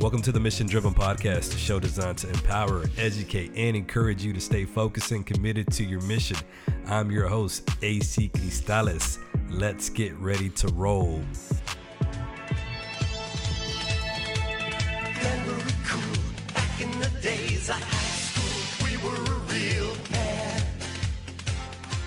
[0.00, 4.32] Welcome to the Mission Driven Podcast, a show designed to empower, educate, and encourage you
[4.32, 6.38] to stay focused and committed to your mission.
[6.86, 9.18] I'm your host, AC Cristales.
[9.50, 11.22] Let's get ready to roll.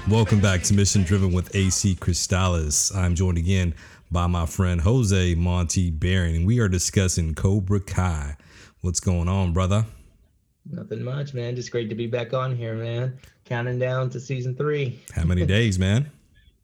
[0.09, 2.95] Welcome back to Mission Driven with AC Cristales.
[2.95, 3.75] I'm joined again
[4.13, 8.37] by my friend Jose Monty Barron, and we are discussing Cobra Kai.
[8.81, 9.87] What's going on, brother?
[10.69, 11.55] Nothing much, man.
[11.55, 13.17] Just great to be back on here, man.
[13.43, 14.99] Counting down to season three.
[15.15, 16.11] How many days, man?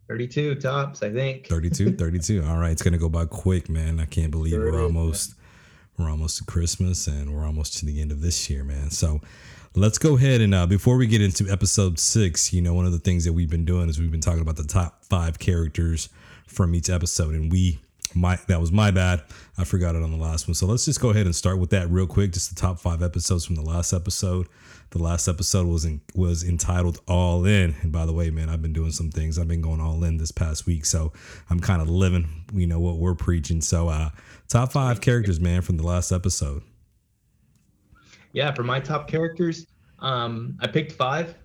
[0.07, 1.47] 32 tops, I think.
[1.47, 2.45] 32, 32.
[2.45, 3.99] All right, it's gonna go by quick, man.
[3.99, 5.33] I can't believe sure we're almost
[5.97, 8.91] we're almost to Christmas and we're almost to the end of this year, man.
[8.91, 9.21] So
[9.75, 12.91] let's go ahead and uh, before we get into episode six, you know, one of
[12.91, 16.09] the things that we've been doing is we've been talking about the top five characters
[16.49, 17.35] from each episode.
[17.35, 17.79] And we,
[18.15, 19.23] my, that was my bad.
[19.57, 20.55] I forgot it on the last one.
[20.55, 22.33] So let's just go ahead and start with that real quick.
[22.33, 24.47] Just the top five episodes from the last episode.
[24.91, 27.75] The last episode was in, was entitled All In.
[27.81, 29.37] And by the way, man, I've been doing some things.
[29.37, 30.85] I've been going all in this past week.
[30.85, 31.13] So
[31.49, 33.61] I'm kind of living, you know, what we're preaching.
[33.61, 34.09] So, uh,
[34.47, 36.63] top five characters, man, from the last episode.
[38.31, 39.67] Yeah, for my top characters,
[39.99, 41.35] um, I picked five.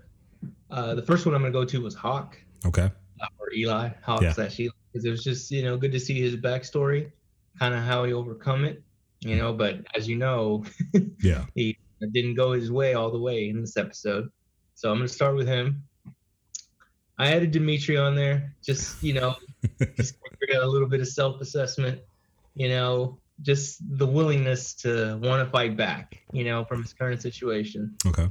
[0.71, 2.39] Uh, the first one I'm going to go to was Hawk.
[2.65, 2.91] Okay.
[3.21, 4.33] Uh, or Eli, Hawk yeah.
[4.33, 7.11] slash Eli because it was just you know good to see his backstory,
[7.59, 8.83] kind of how he overcome it,
[9.21, 9.53] you know.
[9.53, 10.65] But as you know,
[11.21, 11.77] yeah, he
[12.13, 14.31] didn't go his way all the way in this episode.
[14.75, 15.83] So I'm gonna start with him.
[17.19, 19.35] I added Demetri on there, just you know,
[19.97, 20.15] just
[20.55, 22.01] a little bit of self-assessment,
[22.55, 27.21] you know, just the willingness to want to fight back, you know, from his current
[27.21, 27.97] situation.
[28.07, 28.29] Okay.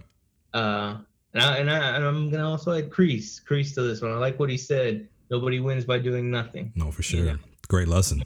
[0.54, 0.98] Uh,
[1.34, 4.12] and I and I and I'm gonna also add Kreese, Kreese to this one.
[4.12, 6.72] I like what he said Nobody wins by doing nothing.
[6.76, 7.22] No, for sure.
[7.22, 7.38] You know?
[7.68, 8.24] Great lesson.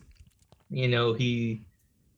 [0.70, 1.62] You know, he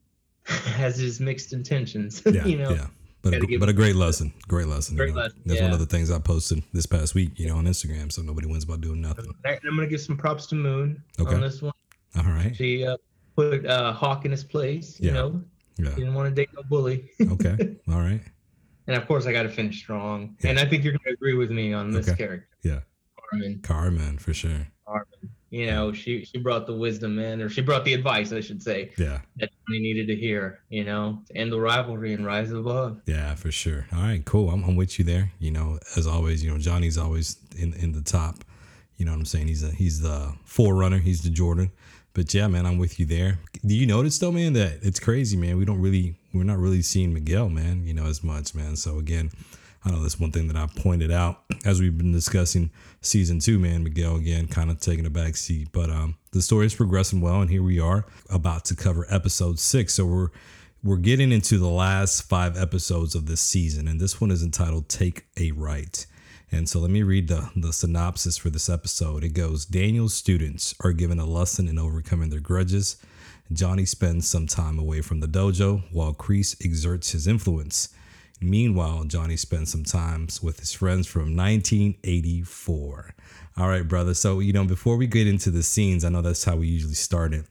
[0.44, 2.20] has his mixed intentions.
[2.26, 2.86] Yeah, you know, yeah.
[3.22, 4.32] But a, but a great lesson.
[4.48, 4.96] Great lesson.
[4.96, 5.20] Great you know?
[5.20, 5.42] lesson.
[5.46, 5.66] That's yeah.
[5.66, 8.10] one of the things I posted this past week, you know, on Instagram.
[8.10, 9.32] So nobody wins by doing nothing.
[9.44, 11.36] I'm going to give some props to Moon okay.
[11.36, 11.72] on this one.
[12.16, 12.56] All right.
[12.56, 12.96] She uh,
[13.36, 15.14] put uh, Hawk in his place, you yeah.
[15.14, 15.40] know.
[15.76, 15.90] Yeah.
[15.90, 17.08] Didn't want to date no bully.
[17.30, 17.76] okay.
[17.88, 18.22] All right.
[18.88, 20.36] And of course, I got to finish strong.
[20.40, 20.50] Yeah.
[20.50, 22.16] And I think you're going to agree with me on this okay.
[22.16, 22.48] character.
[22.64, 22.80] Yeah.
[23.30, 23.60] Carmen.
[23.62, 24.66] Carmen, for sure.
[25.50, 28.62] You know, she she brought the wisdom in, or she brought the advice, I should
[28.62, 28.92] say.
[28.96, 29.20] Yeah.
[29.38, 33.00] That we needed to hear, you know, to end the rivalry and rise above.
[33.06, 33.86] Yeah, for sure.
[33.92, 34.50] All right, cool.
[34.50, 35.32] I'm, I'm with you there.
[35.40, 38.44] You know, as always, you know, Johnny's always in in the top.
[38.96, 39.48] You know what I'm saying?
[39.48, 40.98] He's a he's the forerunner.
[40.98, 41.72] He's the Jordan.
[42.12, 43.38] But yeah, man, I'm with you there.
[43.64, 45.58] Do you notice though, man, that it's crazy, man?
[45.58, 48.76] We don't really we're not really seeing Miguel, man, you know, as much, man.
[48.76, 49.30] So again,
[49.84, 52.70] I know that's one thing that I pointed out as we've been discussing
[53.00, 53.82] season two, man.
[53.82, 55.68] Miguel again kind of taking a back seat.
[55.72, 59.58] But um, the story is progressing well, and here we are about to cover episode
[59.58, 59.94] six.
[59.94, 60.28] So we're
[60.82, 64.88] we're getting into the last five episodes of this season, and this one is entitled
[64.88, 66.06] Take a Right.
[66.52, 69.22] And so let me read the, the synopsis for this episode.
[69.22, 72.96] It goes Daniel's students are given a lesson in overcoming their grudges.
[73.52, 77.90] Johnny spends some time away from the dojo while Kreese exerts his influence.
[78.40, 83.14] Meanwhile, Johnny spent some time with his friends from 1984.
[83.58, 84.14] All right, brother.
[84.14, 86.94] So, you know, before we get into the scenes, I know that's how we usually
[86.94, 87.44] start it.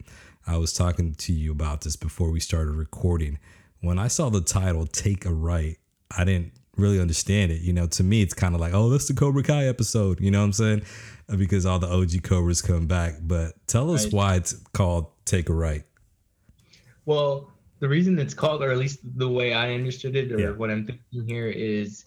[0.48, 3.38] I was talking to you about this before we started recording.
[3.82, 5.78] When I saw the title, Take a Right,
[6.18, 7.62] I didn't really understand it.
[7.62, 10.20] You know, to me, it's kind of like, oh, that's the Cobra Kai episode.
[10.20, 10.82] You know what I'm saying?
[11.38, 13.16] Because all the OG Cobras come back.
[13.22, 14.14] But tell us right.
[14.14, 15.84] why it's called Take a Right.
[17.06, 20.50] Well, the reason it's called, or at least the way I understood it, or yeah.
[20.52, 22.06] what I'm thinking here is,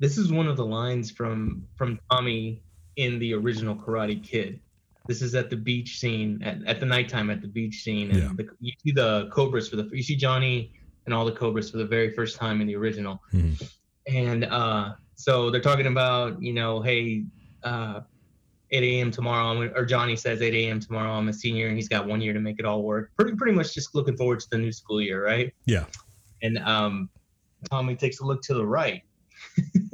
[0.00, 2.62] this is one of the lines from from Tommy
[2.96, 4.60] in the original Karate Kid.
[5.06, 8.18] This is at the beach scene at, at the nighttime at the beach scene, and
[8.18, 8.30] yeah.
[8.34, 10.72] the, you see the cobras for the you see Johnny
[11.04, 13.64] and all the cobras for the very first time in the original, mm-hmm.
[14.06, 17.24] and uh, so they're talking about you know, hey,
[17.62, 18.00] uh,
[18.74, 19.10] 8 a.m.
[19.12, 20.80] tomorrow, or Johnny says 8 a.m.
[20.80, 21.12] tomorrow.
[21.12, 23.12] I'm a senior, and he's got one year to make it all work.
[23.16, 25.54] Pretty, pretty much just looking forward to the new school year, right?
[25.66, 25.84] Yeah.
[26.42, 27.08] And um,
[27.70, 29.02] Tommy takes a look to the right,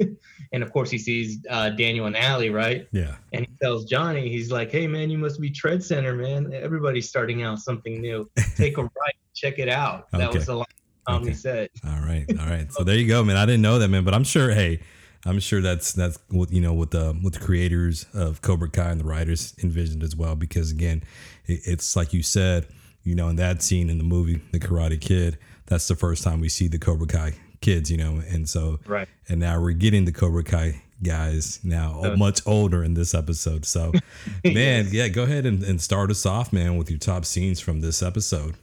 [0.51, 2.87] and of course he sees uh, Daniel and Ali, right?
[2.91, 3.15] Yeah.
[3.33, 6.51] And he tells Johnny, he's like, "Hey man, you must be Tread Center, man.
[6.51, 8.29] Everybody's starting out something new.
[8.57, 10.39] Take a right, check it out." That okay.
[10.39, 10.65] was the line
[11.07, 11.33] Tommy okay.
[11.33, 11.69] said.
[11.85, 12.71] All right, all right.
[12.73, 13.37] So there you go, man.
[13.37, 14.51] I didn't know that, man, but I'm sure.
[14.51, 14.81] Hey
[15.25, 18.89] I'm sure that's that's what you know what the what the creators of Cobra Kai
[18.91, 20.35] and the writers envisioned as well.
[20.35, 21.03] Because again,
[21.45, 22.67] it, it's like you said,
[23.03, 25.37] you know, in that scene in the movie, The Karate Kid,
[25.67, 29.07] that's the first time we see the Cobra Kai kids, you know, and so right.
[29.29, 33.65] And now we're getting the Cobra Kai guys now much older in this episode.
[33.65, 33.91] So,
[34.43, 37.81] man, yeah, go ahead and, and start us off, man, with your top scenes from
[37.81, 38.55] this episode.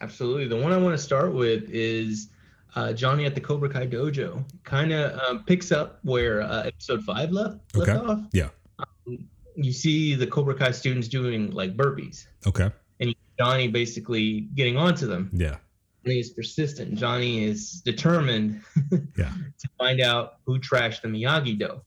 [0.00, 0.48] Absolutely.
[0.48, 2.28] The one I want to start with is
[2.74, 4.44] uh, Johnny at the Cobra Kai dojo.
[4.64, 7.98] Kind of um, picks up where uh, episode five left left Okay.
[8.06, 8.20] off.
[8.32, 8.48] Yeah.
[8.78, 12.70] Um, you see the Cobra Kai students doing like burpees, Okay.
[13.00, 15.30] and Johnny basically getting onto them.
[15.32, 15.56] Yeah.
[16.04, 16.94] Johnny is persistent.
[16.96, 18.62] Johnny is determined
[19.16, 19.30] Yeah.
[19.58, 21.80] to find out who trashed the Miyagi Do.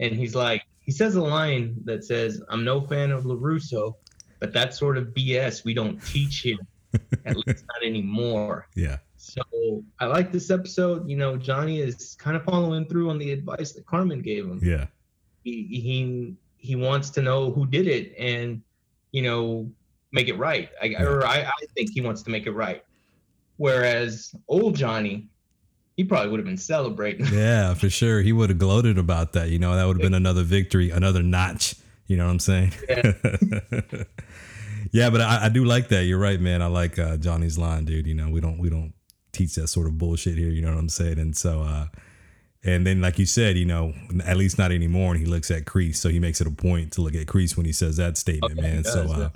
[0.00, 3.94] And he's like, he says a line that says, I'm no fan of LaRusso,
[4.40, 6.58] but that sort of BS we don't teach here,
[7.24, 8.68] at least not anymore.
[8.76, 8.98] Yeah.
[9.26, 11.08] So I like this episode.
[11.08, 14.60] You know, Johnny is kind of following through on the advice that Carmen gave him.
[14.62, 14.86] Yeah.
[15.42, 18.62] He, he, he wants to know who did it and,
[19.10, 19.70] you know,
[20.12, 20.70] make it right.
[20.80, 21.02] I, Yeah.
[21.02, 22.84] Or I, I think he wants to make it right.
[23.56, 25.28] Whereas old Johnny,
[25.96, 27.26] he probably would have been celebrating.
[27.32, 28.22] Yeah, for sure.
[28.22, 29.50] He would have gloated about that.
[29.50, 31.74] You know, that would have been another victory, another notch.
[32.06, 32.72] You know what I'm saying?
[32.88, 33.12] Yeah.
[34.92, 36.04] Yeah, but I, I do like that.
[36.04, 36.62] You're right, man.
[36.62, 38.06] I like uh, Johnny's line, dude.
[38.06, 38.94] You know, we don't we don't
[39.36, 40.48] teach that sort of bullshit here.
[40.48, 41.18] You know what I'm saying?
[41.18, 41.86] And so, uh,
[42.64, 43.92] and then like you said, you know,
[44.24, 45.12] at least not anymore.
[45.12, 47.56] And he looks at Kreese, so he makes it a point to look at Kreese
[47.56, 48.84] when he says that statement, Okay, he man.
[48.84, 49.30] so, does, uh,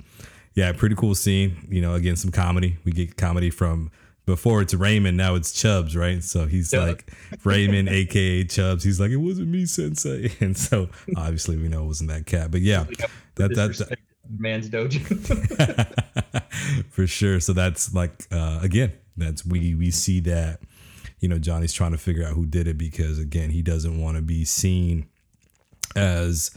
[0.55, 0.65] yeah.
[0.67, 1.67] yeah, pretty cool scene.
[1.69, 2.77] You know, again, some comedy.
[2.83, 3.91] We get comedy from
[4.25, 6.23] before it's Raymond, now it's Chubbs, right?
[6.23, 6.85] So he's Yeah.
[6.85, 7.11] like
[7.43, 8.83] Raymond, aka Chubbs.
[8.83, 10.31] He's like, it wasn't me, Sensei.
[10.39, 12.85] And so obviously we know it wasn't that cat, but yeah,
[13.35, 14.01] that that, Disrespect
[14.37, 15.01] man's dojo.
[16.89, 17.39] for sure.
[17.39, 20.61] So that's like uh, again, that's we we see that
[21.19, 24.17] you know Johnny's trying to figure out who did it because again he doesn't want
[24.17, 25.07] to be seen
[25.95, 26.51] as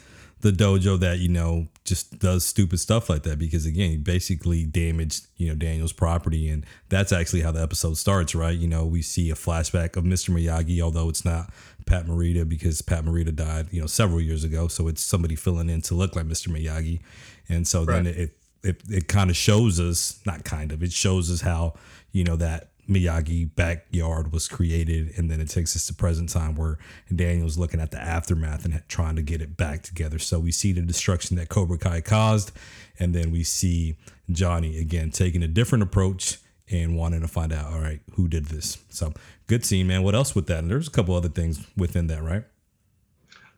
[0.44, 4.64] the dojo that you know just does stupid stuff like that because again he basically
[4.64, 8.84] damaged you know Daniel's property and that's actually how the episode starts right you know
[8.84, 10.30] we see a flashback of Mr.
[10.30, 11.50] Miyagi although it's not
[11.86, 15.70] Pat Morita because Pat Morita died you know several years ago so it's somebody filling
[15.70, 16.48] in to look like Mr.
[16.48, 17.00] Miyagi
[17.48, 21.30] and so then it it, it kind of shows us not kind of it shows
[21.30, 21.74] us how
[22.14, 26.54] you know that Miyagi backyard was created and then it takes us to present time
[26.54, 26.78] where
[27.14, 30.18] Daniel's looking at the aftermath and trying to get it back together.
[30.18, 32.52] So we see the destruction that Cobra Kai caused
[32.98, 33.96] and then we see
[34.30, 36.38] Johnny again taking a different approach
[36.70, 38.78] and wanting to find out all right who did this?
[38.90, 39.12] So
[39.48, 40.02] good scene man.
[40.02, 40.58] What else with that?
[40.58, 42.44] And there's a couple other things within that right?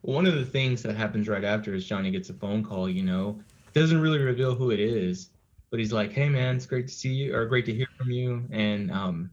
[0.00, 3.02] One of the things that happens right after is Johnny gets a phone call, you
[3.02, 3.41] know,
[3.75, 5.29] doesn't really reveal who it is,
[5.76, 8.11] but he's like, hey, man, it's great to see you or great to hear from
[8.11, 8.46] you.
[8.50, 9.31] And um,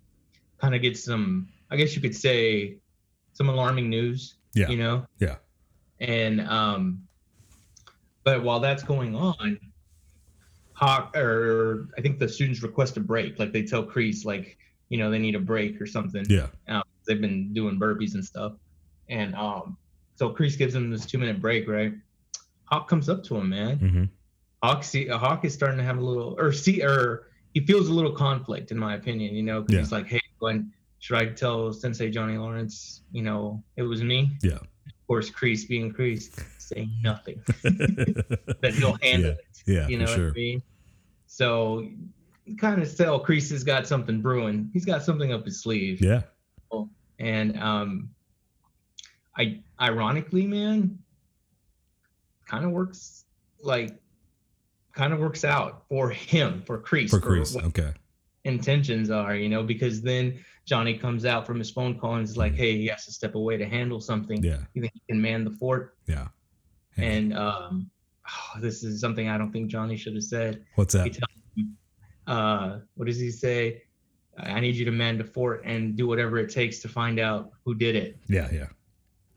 [0.60, 2.76] kind of get some, I guess you could say,
[3.32, 4.68] some alarming news, Yeah.
[4.68, 5.06] you know?
[5.20, 5.36] Yeah.
[6.02, 7.08] And, um,
[8.26, 9.58] but while that's going on,
[10.74, 13.40] Hawk, or I think the students request a break.
[13.40, 14.58] Like they tell Kreese, like,
[14.90, 18.26] you know, they need a break or something yeah um, they've been doing burpees and
[18.26, 18.52] stuff.
[19.08, 19.78] And um,
[20.16, 21.94] so Kreese gives them this two minute break, right?
[22.66, 23.78] Hawk comes up to him, man.
[23.78, 24.04] hmm
[24.64, 27.90] Hawk see uh, Hawk is starting to have a little or see or he feels
[27.90, 29.80] a little conflict in my opinion, you know, 'cause Yeah.
[29.80, 34.38] he's like, Hey, Glenn, should I tell Sensei Johnny Lawrence, you know, it was me?
[34.42, 34.54] Yeah.
[34.54, 37.44] Of course, Kreese being Kreese, saying nothing.
[38.62, 39.36] that he'll handle Yeah.
[39.38, 39.64] it.
[39.68, 40.62] yeah You know for what I mean?
[41.28, 41.90] So
[42.58, 44.70] kind of tell Kreese has got something brewing.
[44.74, 46.22] He's got something up his sleeve yeah
[47.20, 48.10] and um
[49.38, 50.98] i ironically man
[52.48, 53.26] kind of works
[53.62, 54.02] like
[54.94, 57.92] kind of works out for him for Kreese for Kreese okay
[58.46, 62.36] intentions are you know because then johnny comes out from his phone call and is
[62.36, 65.22] like hey he has to step away to handle something yeah you think he can
[65.22, 66.28] man the fort yeah
[66.98, 67.90] and um
[68.28, 71.24] oh, this is something i don't think johnny should have said what's that him,
[72.28, 73.84] uh, what does he say?
[74.38, 77.52] I need you to man the fort and do whatever it takes to find out
[77.66, 78.18] who did it.
[78.28, 78.68] Yeah, yeah.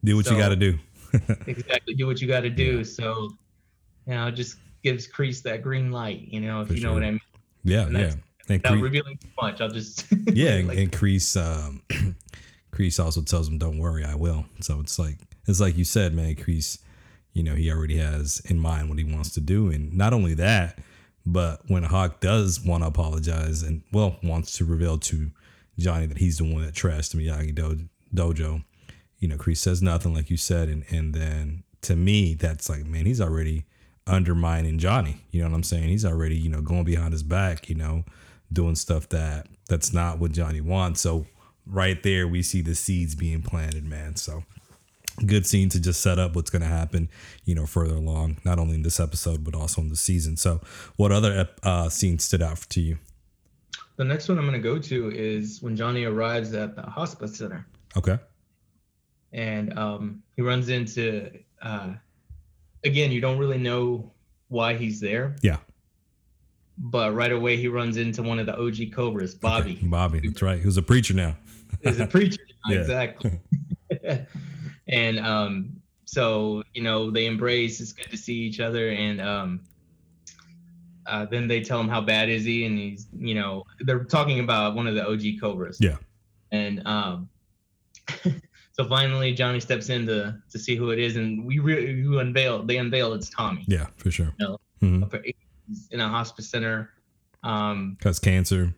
[0.05, 0.79] Do what you got to do.
[1.47, 1.95] Exactly.
[1.95, 2.79] Do what you got to do.
[2.79, 2.83] Yeah.
[2.83, 3.31] So,
[4.07, 6.95] you know, just gives Kreese that green light, you know, if For you know sure.
[6.95, 7.21] what I mean.
[7.65, 8.13] Yeah, yeah.
[8.49, 10.07] And Without Kreese, revealing too much, I'll just.
[10.33, 11.83] yeah, like, and Kreese, um,
[12.73, 16.15] Kreese also tells him, "Don't worry, I will." So it's like it's like you said,
[16.15, 16.37] man.
[16.37, 16.79] Kreese,
[17.33, 20.35] you know, he already has in mind what he wants to do, and not only
[20.35, 20.79] that,
[21.27, 25.33] but when Hawk does want to apologize and well wants to reveal to
[25.77, 28.63] Johnny that he's the one that trashed the Miyagi do- dojo,
[29.19, 32.87] you know, Kreese says nothing, like you said, and and then to me, that's like,
[32.87, 33.65] man, he's already
[34.07, 35.23] undermining Johnny.
[35.31, 35.89] You know what I'm saying?
[35.89, 38.05] He's already, you know, going behind his back, you know,
[38.53, 41.01] doing stuff that that's not what Johnny wants.
[41.01, 41.27] So
[41.67, 44.17] right there, we see the seeds being planted, man.
[44.17, 44.45] So
[45.25, 47.09] good scene to just set up what's going to happen,
[47.45, 50.37] you know, further along, not only in this episode but also in the season.
[50.37, 50.61] So,
[50.97, 52.99] what other ep- uh, scenes stood out to you?
[53.97, 57.39] the next one I'm going to go to is when Johnny arrives at the hospice
[57.39, 58.19] center Okay.
[59.33, 61.31] and um, he runs into,
[61.63, 61.95] uh,
[62.85, 64.13] again, you don't really know
[64.49, 65.37] why he's there.
[65.43, 65.59] Yeah.
[66.79, 69.79] but right away he runs into one of the OG Cobras, Bobby.
[69.83, 70.61] Bobby, that's right.
[70.61, 71.37] Who's a preacher now.
[71.83, 72.81] Is a preacher, Yeah.
[72.81, 73.41] exactly.
[74.89, 77.81] and um, so you know they embrace.
[77.81, 79.61] It's good to see each other, and um,
[81.07, 84.41] uh, then they tell him how bad is he, and he's you know they're talking
[84.41, 85.79] about one of the OG Cobras.
[85.81, 85.97] Yeah.
[86.53, 87.29] And um,
[88.79, 92.19] so finally Johnny steps in to to see who it is, and we re- you
[92.21, 93.65] unveil they unveil it's Tommy.
[93.67, 94.35] Yeah, for sure.
[94.83, 95.11] Mhm.
[95.11, 95.23] For-
[95.69, 96.91] He's in a hospice center.
[97.43, 98.73] Um, Cause cancer.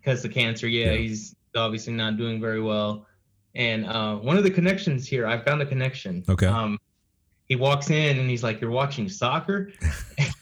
[0.00, 0.66] because of cancer.
[0.66, 0.98] Yeah, Yeah.
[0.98, 3.06] he's obviously not doing very well.
[3.54, 6.24] And uh, one of the connections here, I found a connection.
[6.28, 6.46] Okay.
[6.46, 6.78] Um,
[7.48, 9.72] he walks in and he's like, "You're watching soccer."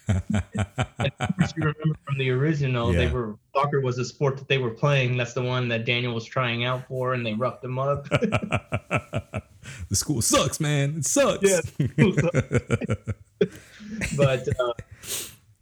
[0.09, 4.71] If you remember from the original, they were soccer was a sport that they were
[4.71, 5.17] playing.
[5.17, 8.09] That's the one that Daniel was trying out for, and they roughed him up.
[8.09, 9.43] the
[9.93, 10.97] school sucks, man.
[10.99, 11.49] It sucks.
[11.49, 11.61] Yeah,
[14.17, 14.73] but uh,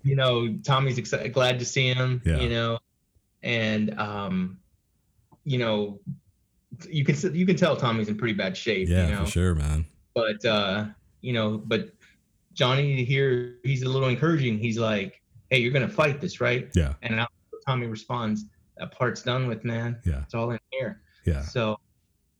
[0.02, 2.23] you know, Tommy's exci- glad to see him.
[2.25, 2.38] Yeah.
[2.38, 2.78] You know,
[3.42, 4.59] and um,
[5.45, 6.00] you know,
[6.88, 8.88] you can you can tell Tommy's in pretty bad shape.
[8.88, 9.25] yeah, you know?
[9.25, 9.87] for sure, man.
[10.14, 10.87] But uh,
[11.20, 11.90] you know, but
[12.52, 14.58] Johnny here, he's a little encouraging.
[14.58, 16.94] He's like, "Hey, you're gonna fight this, right?" Yeah.
[17.02, 17.28] And now
[17.66, 18.44] Tommy responds,
[18.76, 19.98] "That part's done with, man.
[20.04, 20.22] Yeah.
[20.22, 21.42] It's all in here." Yeah.
[21.42, 21.78] So.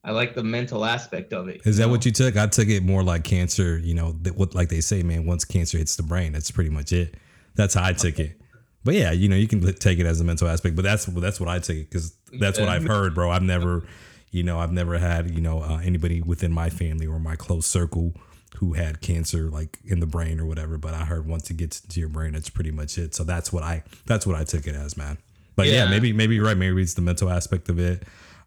[0.05, 1.61] I like the mental aspect of it.
[1.67, 1.91] Is that know?
[1.91, 2.37] what you took?
[2.37, 5.45] I took it more like cancer, you know, that what like they say, man, once
[5.45, 7.17] cancer hits the brain, that's pretty much it.
[7.57, 8.41] That's how I took it.
[8.85, 11.41] But yeah, you know, you can take it as a mental aspect, but that's that's
[11.41, 13.31] what I take it because that's what I've heard, bro.
[13.31, 13.85] I've never,
[14.31, 17.67] you know, I've never had, you know, uh, anybody within my family or my close
[17.67, 18.15] circle
[18.57, 20.79] who had cancer like in the brain or whatever.
[20.79, 23.15] But I heard once it gets into your brain, that's pretty much it.
[23.15, 25.19] So that's what I that's what I took it as, man.
[25.57, 25.91] But yeah, Yeah.
[25.91, 26.57] maybe maybe you're right.
[26.57, 28.05] Maybe it's the mental aspect of it.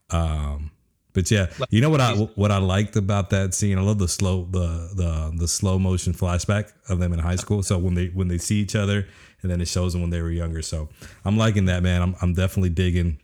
[0.09, 0.71] Um,
[1.13, 3.77] but yeah, you know what I what I liked about that scene?
[3.77, 7.63] I love the slow the the the slow motion flashback of them in high school.
[7.63, 9.07] So when they when they see each other,
[9.41, 10.61] and then it shows them when they were younger.
[10.61, 10.87] So
[11.25, 12.01] I'm liking that, man.
[12.01, 13.19] I'm I'm definitely digging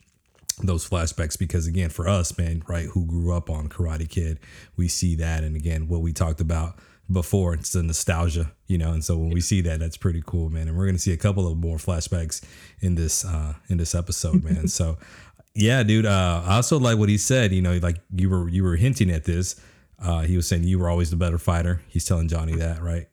[0.63, 4.39] those flashbacks because again, for us, man, right, who grew up on Karate Kid,
[4.75, 8.91] we see that, and again, what we talked about before, it's the nostalgia, you know,
[8.91, 10.67] and so when we see that, that's pretty cool, man.
[10.67, 12.43] And we're gonna see a couple of more flashbacks
[12.79, 14.67] in this uh in this episode, man.
[14.67, 14.97] so
[15.57, 16.05] yeah, dude.
[16.05, 17.51] Uh, I also like what he said.
[17.51, 19.59] You know, like you were you were hinting at this.
[19.99, 21.81] Uh, he was saying you were always the better fighter.
[21.87, 23.07] He's telling Johnny that, right?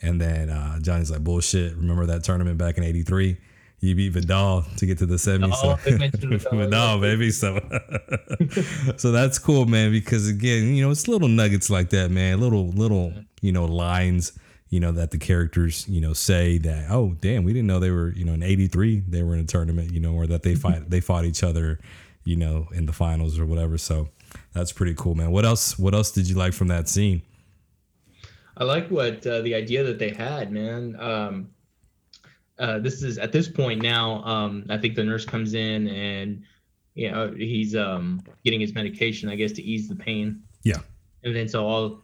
[0.00, 1.74] And then uh, Johnny's like, bullshit.
[1.74, 3.36] Remember that tournament back in '83?
[3.80, 5.54] You beat Vidal to get to the semis.
[5.62, 7.30] Oh, mentioned Vidal, Vidal, baby.
[7.30, 7.60] So,
[8.96, 9.92] so that's cool, man.
[9.92, 12.40] Because again, you know, it's little nuggets like that, man.
[12.40, 14.32] Little little you know lines
[14.70, 17.90] you know that the characters you know say that oh damn we didn't know they
[17.90, 20.54] were you know in 83 they were in a tournament you know or that they
[20.56, 21.78] fight they fought each other
[22.24, 24.08] you know in the finals or whatever so
[24.52, 27.22] that's pretty cool man what else what else did you like from that scene
[28.58, 30.96] I like what uh, the idea that they had, man.
[30.98, 31.50] Um,
[32.58, 34.22] uh, this is at this point now.
[34.24, 36.42] Um, I think the nurse comes in and
[36.94, 40.42] you know he's um, getting his medication, I guess, to ease the pain.
[40.64, 40.78] Yeah.
[41.24, 42.02] And then so all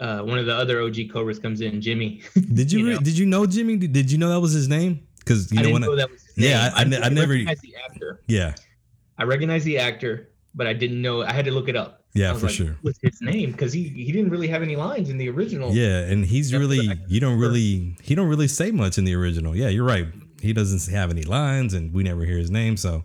[0.00, 2.22] uh, one of the other OG Cobras comes in, Jimmy.
[2.54, 2.98] did you, You know.
[3.00, 5.62] did you know jimmy did, did you know that was his name because you I
[5.62, 6.72] know didn't know I, that was his Yeah, name.
[6.74, 8.20] I- I ne- I never- recognized the actor.
[8.26, 8.54] yeah
[9.18, 11.22] I recognize the actor, but I didn't know.
[11.22, 12.01] I had to look it up.
[12.14, 12.76] Yeah, for like, sure.
[12.82, 13.52] What's his name?
[13.52, 15.72] Because he he didn't really have any lines in the original.
[15.72, 19.56] yeah and he's really you don't really he don't really say much in the original
[19.56, 20.06] yeah you're right
[20.40, 23.02] he doesn't have any lines and we never hear his name so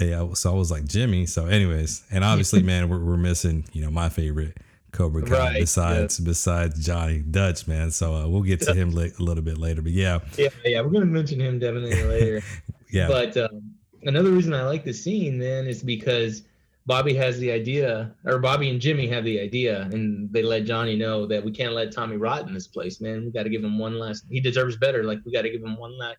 [0.00, 3.82] yeah so i was like jimmy so anyways and obviously man we're, we're missing you
[3.82, 4.56] know my favorite
[4.92, 9.02] cobra kai Right, besides besides johnny dutch man so uh, we'll get to him la-
[9.18, 10.80] a little bit later but yeah yeah, yeah.
[10.82, 12.42] We're gonna mention him definitely later.
[12.90, 16.42] yeah But um, another reason I like the scene then is because
[16.88, 20.96] Bobby has the idea, or Bobby and Jimmy have the idea, and they let Johnny
[20.96, 23.26] know that we can't let Tommy rot in this place, man.
[23.26, 24.24] We got to give him one last.
[24.30, 25.04] He deserves better.
[25.04, 26.16] Like we got to give him one last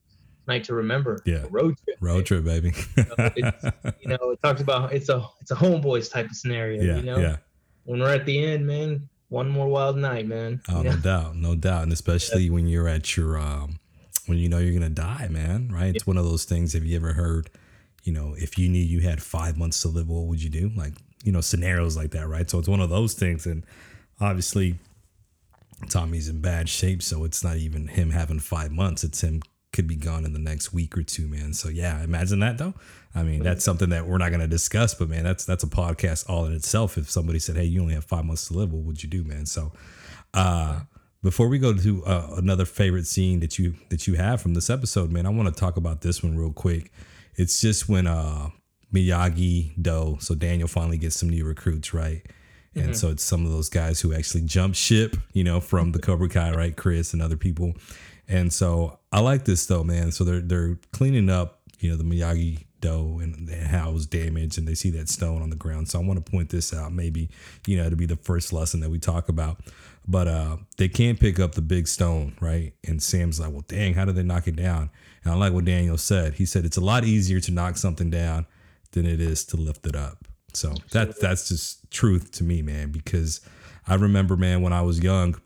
[0.47, 1.23] night to remember.
[1.25, 1.37] Yeah.
[1.37, 1.97] A road trip.
[1.99, 2.23] road man.
[2.23, 2.71] trip baby
[3.35, 3.65] it's,
[3.99, 6.81] you know, it talks about it's a it's a homeboys type of scenario.
[6.83, 7.37] yeah you know, yeah
[7.85, 10.61] when we're at the end, man, one more wild night, man.
[10.69, 10.97] Oh, You no know?
[11.01, 13.79] doubt, no doubt, and especially when you're at your um,
[14.27, 15.69] when you know you're gonna die, man.
[15.73, 15.95] Right?
[15.95, 16.73] It's one of those things.
[16.73, 17.49] Have you ever heard?
[18.09, 20.71] You know, if you knew you had five months to live, what would you do?
[20.75, 22.49] Like, you know, scenarios like that, right?
[22.49, 23.63] So it's one of those things, and
[24.19, 24.79] obviously,
[25.91, 29.03] Tommy's in bad shape, so it's not even him having five months.
[29.03, 31.53] It's him could be gone in the next week or two, man.
[31.53, 32.73] So yeah, imagine that though.
[33.13, 35.67] I mean, that's something that we're not going to discuss, but man, that's that's a
[35.67, 36.97] podcast all in itself.
[36.97, 39.23] If somebody said, "Hey, you only have five months to live," what would you do,
[39.23, 39.45] man?
[39.45, 39.71] So,
[40.33, 40.79] uh,
[41.21, 44.71] before we go to uh, another favorite scene that you that you have from this
[44.71, 46.91] episode, man, I want to talk about this one real quick.
[47.39, 48.49] It's just when uh,
[48.93, 52.21] Miyagi Do, so Daniel finally gets some new recruits, right?
[52.75, 55.99] And so it's some of those guys who actually jump ship, you know, from the
[55.99, 56.75] Cobra Kai, right?
[56.75, 57.73] Chris and other people.
[58.27, 60.11] And so I like this though, man.
[60.11, 64.57] So they're they're cleaning up, you know, the Miyagi Do and how it was damaged,
[64.57, 65.89] and they see that stone on the ground.
[65.89, 67.29] So I want to point this out, maybe
[67.67, 69.61] you know, to be the first lesson that we talk about.
[70.09, 72.73] But uh, they can't pick up the big stone, right?
[72.83, 74.89] And Sam's like, "Well, dang, how did they knock it down?"
[75.23, 76.33] And I like what Daniel said.
[76.33, 78.47] He said it's a lot easier to knock something down
[78.91, 80.27] than it is to lift it up.
[80.53, 82.91] So that that's just truth to me, man.
[82.91, 83.41] Because
[83.87, 85.39] I remember, man, when I was young,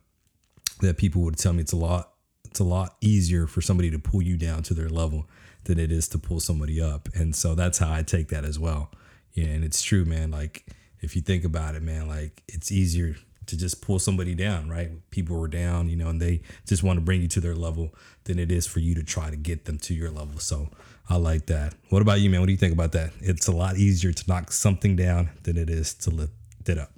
[0.79, 2.13] that people would tell me it's a lot
[2.45, 5.27] it's a lot easier for somebody to pull you down to their level
[5.65, 7.09] than it is to pull somebody up.
[7.13, 8.91] And so that's how I take that as well.
[9.33, 10.31] Yeah, and it's true, man.
[10.31, 10.65] Like
[11.01, 14.91] if you think about it, man, like it's easier to just pull somebody down, right?
[15.11, 17.93] People were down, you know, and they just want to bring you to their level
[18.25, 20.39] than it is for you to try to get them to your level.
[20.39, 20.69] So
[21.09, 21.75] I like that.
[21.89, 22.39] What about you, man?
[22.39, 23.11] What do you think about that?
[23.19, 26.33] It's a lot easier to knock something down than it is to lift
[26.65, 26.91] it up.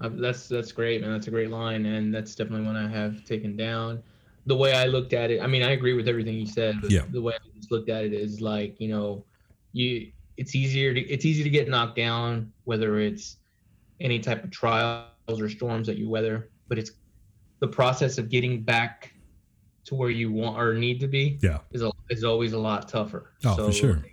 [0.00, 1.12] Uh, that's that's great, man.
[1.12, 4.02] That's a great line, and that's definitely one I have taken down.
[4.46, 6.76] The way I looked at it, I mean, I agree with everything you said.
[6.88, 7.02] yeah.
[7.10, 9.24] The way I just looked at it is like, you know,
[9.72, 13.36] you it's easier to it's easy to get knocked down, whether it's
[14.00, 16.92] any type of trials or storms that you weather, but it's
[17.60, 19.12] the process of getting back
[19.84, 21.38] to where you want or need to be.
[21.42, 21.58] Yeah.
[21.72, 23.32] Is a, is always a lot tougher.
[23.44, 24.04] Oh, so, for sure.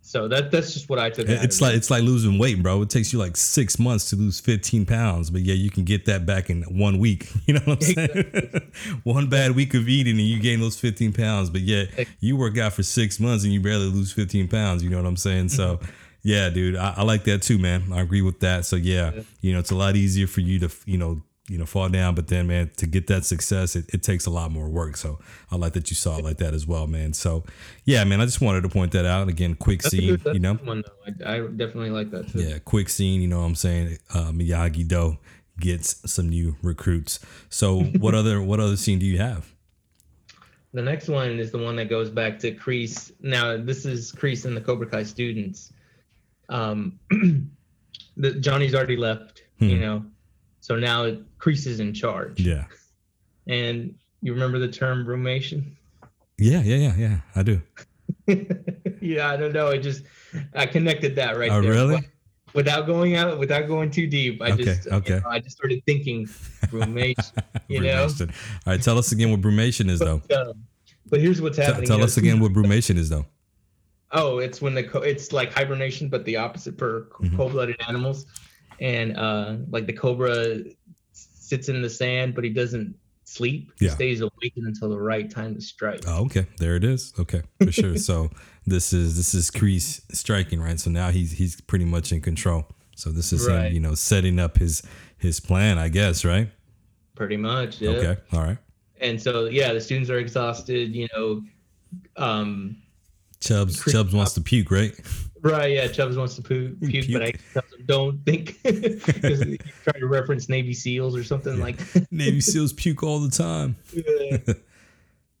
[0.00, 1.28] So that that's just what I took.
[1.28, 2.80] It's like it's like losing weight, bro.
[2.80, 6.06] It takes you like six months to lose 15 pounds, but yeah, you can get
[6.06, 7.30] that back in one week.
[7.46, 8.72] You know what I'm saying?
[9.04, 11.84] one bad week of eating and you gain those 15 pounds, but yeah,
[12.20, 14.82] you work out for six months and you barely lose 15 pounds.
[14.82, 15.50] You know what I'm saying?
[15.50, 15.80] So.
[16.22, 17.92] Yeah, dude, I, I, like that too, man.
[17.92, 18.64] I agree with that.
[18.64, 21.56] So yeah, yeah, you know, it's a lot easier for you to, you know, you
[21.56, 22.14] know, fall down.
[22.14, 24.96] But then, man, to get that success, it, it takes a lot more work.
[24.96, 25.18] So
[25.50, 27.14] I like that you saw it like that as well, man.
[27.14, 27.44] So
[27.84, 29.28] yeah, man, I just wanted to point that out.
[29.28, 30.54] Again, quick that's scene, good, you know.
[30.54, 30.84] One,
[31.24, 32.40] I, I, definitely like that too.
[32.40, 33.20] Yeah, quick scene.
[33.20, 33.98] You know what I'm saying?
[34.12, 35.18] Uh, Miyagi Do
[35.58, 37.20] gets some new recruits.
[37.48, 39.52] So what other what other scene do you have?
[40.74, 43.10] The next one is the one that goes back to Kreese.
[43.20, 45.72] Now this is Kreese and the Cobra Kai students.
[46.48, 46.98] Um,
[48.16, 49.42] the Johnny's already left.
[49.58, 49.68] Hmm.
[49.68, 50.04] You know,
[50.60, 52.40] so now Kreese is in charge.
[52.40, 52.64] Yeah.
[53.46, 55.72] And you remember the term brumation?
[56.38, 57.20] Yeah, yeah, yeah, yeah.
[57.34, 57.62] I do.
[59.00, 59.68] yeah, I don't know.
[59.68, 60.04] I just
[60.54, 61.72] I connected that right oh, there.
[61.72, 62.08] really?
[62.54, 65.14] Without going out, without going too deep, I okay, just okay.
[65.14, 66.26] You know, I just started thinking
[66.66, 67.32] brumation.
[67.68, 68.08] You know.
[68.08, 68.26] All
[68.66, 70.22] right, tell us again what brumation is, though.
[70.26, 70.64] But, um,
[71.10, 71.82] but here's what's happening.
[71.82, 73.26] T- tell us again what brumation is, though.
[74.10, 77.36] Oh, it's when the co- it's like hibernation, but the opposite for mm-hmm.
[77.36, 78.26] cold-blooded animals
[78.80, 80.58] and uh, like the cobra
[81.12, 82.94] sits in the sand, but he doesn't
[83.24, 83.72] sleep.
[83.78, 83.94] He yeah.
[83.94, 86.02] stays awakened until the right time to strike.
[86.06, 86.46] Oh, okay.
[86.58, 87.12] There it is.
[87.18, 87.96] Okay, for sure.
[87.96, 88.30] so
[88.66, 90.78] this is this is Kreese striking, right?
[90.80, 92.66] So now he's he's pretty much in control.
[92.96, 93.66] So this is right.
[93.66, 94.82] him, you know, setting up his
[95.18, 96.50] his plan, I guess, right?
[97.14, 97.80] Pretty much.
[97.80, 97.90] Yeah.
[97.90, 98.16] Okay.
[98.32, 98.58] All right.
[99.00, 100.94] And so yeah, the students are exhausted.
[100.94, 101.42] You know,
[102.16, 102.76] um,
[103.40, 104.92] Chubbs Chubbs wants to puke, right?
[105.40, 105.88] Right, yeah.
[105.88, 107.40] Chubbs wants to puke, puke, puke.
[107.54, 109.40] but I don't think because
[109.84, 111.62] trying to reference Navy SEALs or something yeah.
[111.62, 111.80] like.
[112.10, 113.76] Navy SEALs puke all the time.
[113.92, 114.54] Yeah.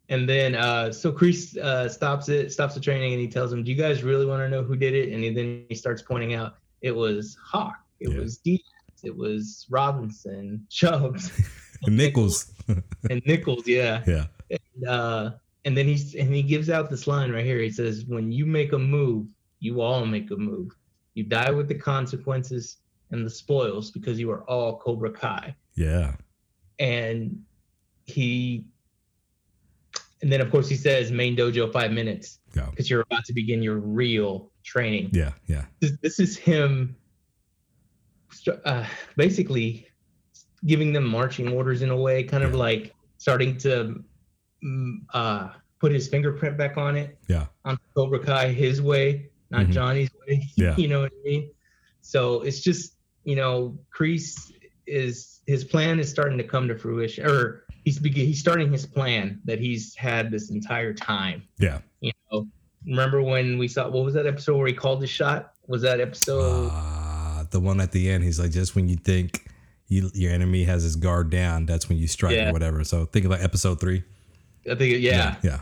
[0.08, 3.64] and then, uh, so Kreese uh, stops it, stops the training, and he tells him,
[3.64, 6.02] "Do you guys really want to know who did it?" And he, then he starts
[6.02, 8.20] pointing out it was Hawk, it yeah.
[8.20, 8.60] was Diaz,
[9.02, 11.32] it was Robinson, Chubbs,
[11.84, 13.66] and Nichols, and Nichols.
[13.66, 14.26] Yeah, yeah.
[14.50, 15.30] And, uh,
[15.68, 17.60] and then he's and he gives out this line right here.
[17.60, 19.28] He says, "When you make a move."
[19.60, 20.76] you all make a move.
[21.14, 22.78] You die with the consequences
[23.10, 25.54] and the spoils because you are all Cobra Kai.
[25.74, 26.14] Yeah.
[26.78, 27.42] And
[28.04, 28.66] he,
[30.22, 33.62] and then of course he says main dojo five minutes because you're about to begin
[33.62, 35.10] your real training.
[35.12, 35.64] Yeah, yeah.
[35.80, 36.96] This, this is him,
[38.64, 38.84] uh,
[39.16, 39.86] basically
[40.66, 44.02] giving them marching orders in a way, kind of like starting to
[45.14, 47.18] uh, put his fingerprint back on it.
[47.28, 47.46] Yeah.
[47.64, 49.72] On Cobra Kai his way not mm-hmm.
[49.72, 50.48] Johnny's way.
[50.56, 50.76] Yeah.
[50.76, 51.50] you know what I mean?
[52.00, 52.94] So it's just,
[53.24, 54.52] you know, Kreese
[54.86, 59.40] is his plan is starting to come to fruition or he's he's starting his plan
[59.44, 61.42] that he's had this entire time.
[61.58, 61.80] Yeah.
[62.00, 62.46] You know,
[62.86, 65.52] remember when we saw what was that episode where he called the shot?
[65.66, 68.24] Was that episode uh, the one at the end?
[68.24, 69.46] He's like, just when you think
[69.88, 72.50] you, your enemy has his guard down, that's when you strike yeah.
[72.50, 72.84] or whatever.
[72.84, 74.02] So think about episode three.
[74.70, 75.10] I think yeah.
[75.10, 75.36] yeah.
[75.42, 75.60] Yeah.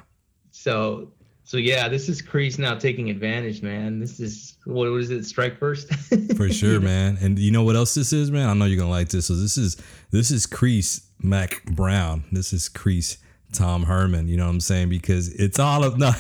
[0.51, 1.13] So
[1.47, 4.01] so yeah, this is Kreese now taking advantage, man.
[4.01, 5.25] This is what was it?
[5.25, 5.95] Strike first.
[6.37, 7.19] For sure, man.
[7.21, 8.49] And you know what else this is, man?
[8.49, 9.27] I know you're gonna like this.
[9.27, 9.77] So this is
[10.11, 12.25] this is Kreese Mack Brown.
[12.33, 13.19] This is Kreese
[13.53, 14.27] Tom Herman.
[14.27, 14.89] You know what I'm saying?
[14.89, 16.11] Because it's all of no,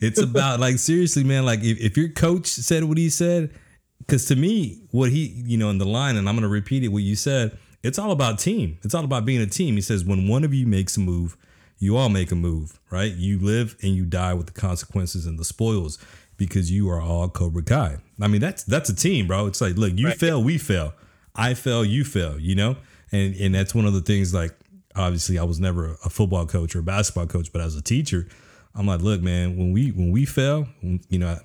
[0.00, 1.44] it's about like seriously, man.
[1.44, 3.50] Like if, if your coach said what he said,
[3.98, 6.88] because to me, what he you know in the line, and I'm gonna repeat it
[6.88, 7.58] what you said.
[7.82, 8.78] It's all about team.
[8.84, 9.74] It's all about being a team.
[9.74, 11.36] He says when one of you makes a move
[11.78, 13.12] you all make a move, right?
[13.12, 15.98] You live and you die with the consequences and the spoils
[16.36, 17.98] because you are all Cobra Kai.
[18.20, 19.46] I mean, that's that's a team, bro.
[19.46, 20.18] It's like, look, you Right.
[20.18, 20.92] fail, we fail.
[21.34, 22.76] I fail, you fail, you know?
[23.12, 24.54] And and that's one of the things like
[24.96, 28.26] obviously I was never a football coach or a basketball coach, but as a teacher,
[28.74, 31.38] I'm like, look, man, when we when we fail, you know,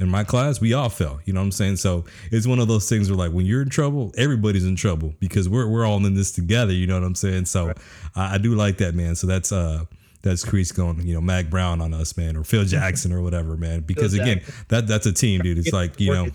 [0.00, 1.20] in my class, we all fell.
[1.24, 1.76] You know what I'm saying?
[1.76, 5.14] So it's one of those things where like when you're in trouble, everybody's in trouble
[5.20, 6.72] because we're we're all in this together.
[6.72, 7.44] You know what I'm saying?
[7.44, 7.74] So
[8.16, 9.14] I, I do like that, man.
[9.14, 9.84] So that's uh
[10.22, 13.56] that's Kreese going, you know, Mack Brown on us, man, or Phil Jackson or whatever,
[13.56, 13.80] man.
[13.80, 15.58] Because again, that that's a team, dude.
[15.58, 16.28] It's like you know,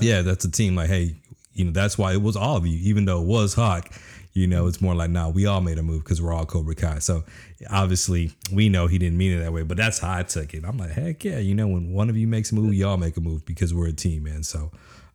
[0.00, 0.74] yeah, that's a team.
[0.74, 1.16] Like, hey,
[1.52, 3.90] you know, that's why it was all of you, even though it was Hawk.
[4.36, 6.74] You know, it's more like, nah, we all made a move because we're all Cobra
[6.74, 6.98] Kai.
[6.98, 7.24] So
[7.70, 10.64] obviously, we know he didn't mean it that way, but that's how I took it.
[10.64, 13.16] I'm like, heck yeah, you know, when one of you makes a move, y'all make
[13.16, 14.42] a move because we're a team, man.
[14.42, 14.70] So,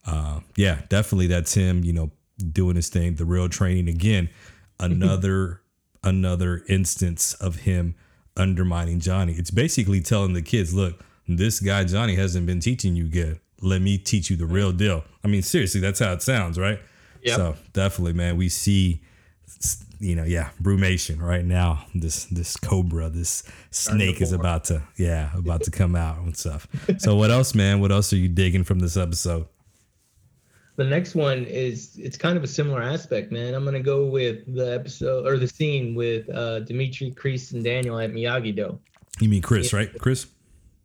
[0.08, 1.84] uh, yeah, definitely that's him.
[1.84, 2.12] You know,
[2.52, 4.30] doing his thing, the real training again.
[4.80, 5.62] Another
[6.04, 7.96] another instance of him
[8.36, 9.34] undermining Johnny.
[9.34, 13.40] It's basically telling the kids, look, this guy Johnny hasn't been teaching you good.
[13.62, 15.04] Let me teach you the real deal.
[15.24, 16.80] I mean, seriously, that's how it sounds, right?
[17.24, 17.36] Yep.
[17.36, 19.02] So definitely, man, we see,
[20.02, 21.86] you know, yeah, brumation right now.
[21.94, 26.68] This this cobra, this snake is about to, yeah, about to come out and stuff.
[26.98, 27.80] So what else, man?
[27.80, 29.48] What else are you digging from this episode?
[30.78, 33.54] The next one is it's kind of a similar aspect, man.
[33.54, 38.00] I'm gonna go with the episode or the scene with uh Demetri, Kreese, and Daniel
[38.00, 38.80] at Miyagi Do.
[39.20, 39.96] You mean Chris, right?
[40.00, 40.26] Chris?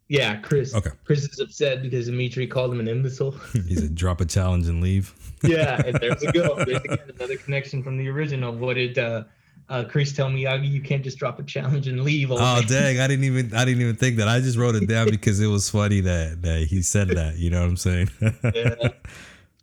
[0.08, 0.74] Yeah, Chris.
[0.74, 0.90] Okay.
[1.04, 3.32] Chris is upset because Demetri called him an imbecile.
[3.66, 5.14] He said, drop a challenge and leave.
[5.42, 6.54] yeah, and there's a go.
[6.64, 8.52] There's again another connection from the original.
[8.52, 9.24] What did uh,
[9.68, 10.70] uh, Chris tell Miyagi?
[10.70, 12.30] You can't just drop a challenge and leave.
[12.30, 13.00] Oh man." dang!
[13.00, 14.28] I didn't even I didn't even think that.
[14.28, 17.36] I just wrote it down because it was funny that, that he said that.
[17.36, 18.10] You know what I'm saying?
[18.20, 18.74] Yeah.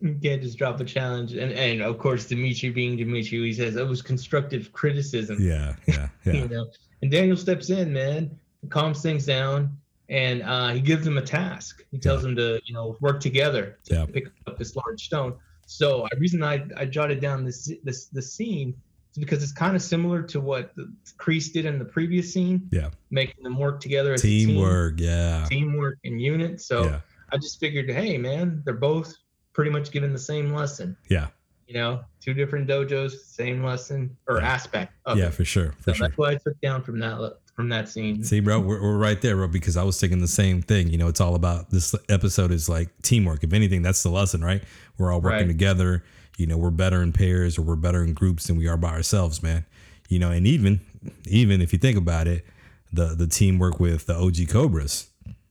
[0.02, 1.34] You can't just drop a challenge.
[1.34, 5.38] And and of course Demetri being Demetri, he says it was constructive criticism.
[5.40, 6.34] yeah, yeah, yeah.
[6.34, 6.68] You know.
[7.02, 8.38] And Daniel steps in, man,
[8.70, 9.78] calms things down,
[10.10, 11.84] and uh, he gives them a task.
[11.92, 14.06] He tells them to, you know, work together to Yeah.
[14.06, 15.36] pick up this large stone.
[15.66, 18.76] So the reason I, I jotted down this this the scene
[19.14, 20.74] is because it's kind of similar to what
[21.18, 22.90] Kreese did in the previous scene, Yeah.
[23.12, 25.00] making them work together as a team, Teamwork.
[25.00, 25.46] Yeah.
[25.50, 26.60] teamwork and unit.
[26.62, 27.00] So Yeah.
[27.32, 29.16] I just figured, hey man, they're both
[29.54, 30.98] pretty much given the same lesson.
[31.10, 31.28] Yeah.
[31.68, 34.48] You know, two different dojos, same lesson or Yeah.
[34.48, 35.34] aspect of Yeah, it.
[35.34, 35.72] for sure.
[35.80, 36.08] For So sure.
[36.08, 37.18] that's what I took down from that
[37.56, 38.24] from that scene.
[38.24, 40.90] See, bro, we're, we're right there, bro, because I was thinking the same thing.
[40.90, 43.44] You know, it's all about this episode is like teamwork.
[43.44, 44.64] If anything, that's the lesson, right?
[44.98, 45.48] We're all working Right.
[45.48, 46.04] together.
[46.38, 48.90] You know, we're better in pairs or we're better in groups than we are by
[48.90, 49.66] ourselves, man.
[50.10, 50.82] You know, and even
[51.28, 52.46] even if you think about it,
[52.92, 55.10] the the teamwork with the OG Cobras.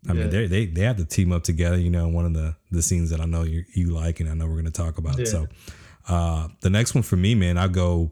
[0.09, 0.29] I mean, Yeah.
[0.29, 1.79] they they they have to team up together.
[1.79, 4.35] You know, one of the the scenes that I know you you like, and I
[4.35, 5.19] know we're gonna talk about.
[5.21, 5.25] Yeah.
[5.27, 5.47] So,
[6.09, 8.11] uh, the next one for me, man, I go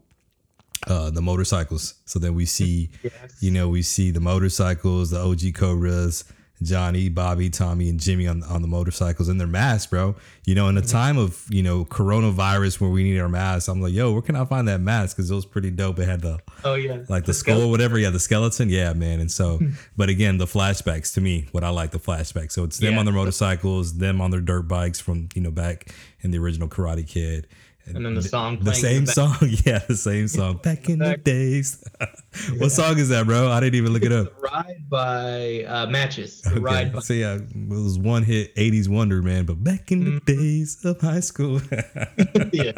[0.87, 1.95] uh, the motorcycles.
[2.07, 3.13] So then we see Yes.
[3.41, 6.25] you know, we see the motorcycles, the OG Cobras,
[6.63, 10.15] Johnny, Bobby, Tommy, and Jimmy on on the motorcycles and their masks, bro.
[10.45, 10.85] You know, in Mm-hmm.
[10.85, 14.21] a time of you know coronavirus where we need our masks, I'm like, yo, where
[14.21, 15.17] can I find that mask?
[15.17, 15.99] Because it was pretty dope.
[15.99, 16.99] It had the Oh yeah.
[17.09, 17.99] like the skull or whatever.
[17.99, 18.69] Yeah, the skeleton.
[18.69, 19.21] Yeah, man.
[19.21, 19.59] And so,
[19.97, 22.53] but again, the flashbacks to me, what I like the flashbacks.
[22.53, 22.99] So it's them Yeah.
[22.99, 26.69] on their motorcycles, them on their dirt bikes from you know back in the original
[26.69, 27.47] Karate Kid.
[27.87, 30.59] And then the song The same the song, yeah, the same song.
[30.63, 31.83] Back in the days.
[32.59, 33.51] what song is that, bro?
[33.51, 34.27] I didn't even look it up.
[34.37, 36.41] The Ride by uh, Matches.
[36.43, 36.61] The Okay.
[36.61, 39.45] Ride by So yeah, it was one hit '80s wonder, man.
[39.45, 40.25] But back in the Mm-hmm.
[40.41, 41.61] days of high school,
[42.53, 42.73] yeah.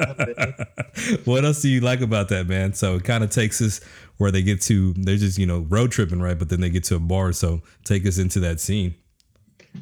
[1.24, 2.72] what else do you like about that, man?
[2.72, 3.80] So it kind of takes us
[4.16, 4.94] where they get to.
[4.94, 6.38] They're just you know road tripping, right?
[6.38, 7.32] But then they get to a bar.
[7.32, 8.94] So take us into that scene.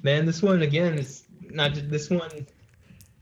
[0.03, 2.47] Man, this one again is not just this one.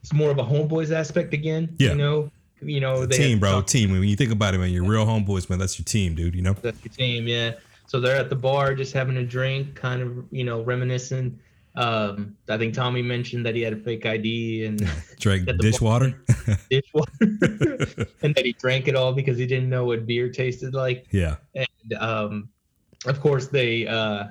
[0.03, 1.77] It's more of a homeboys aspect again.
[1.79, 1.91] Yeah.
[1.91, 2.31] You know.
[2.61, 3.07] You know.
[3.07, 3.93] They team, bro, team.
[3.93, 5.59] When you think about it, man, you're real homeboys, man.
[5.59, 6.35] That's your team, dude.
[6.35, 6.55] You know.
[6.55, 7.53] That's your team, yeah.
[7.87, 11.39] So they're at the bar just having a drink, kind of, you know, reminiscing.
[11.75, 14.79] Um, I think Tommy mentioned that he had a fake ID and
[15.21, 16.21] the dishwater.
[16.71, 17.13] dishwater,
[18.23, 21.07] and that he drank it all because he didn't know what beer tasted like.
[21.13, 21.37] yeah.
[21.55, 22.49] And um,
[23.07, 24.25] of course, they uh,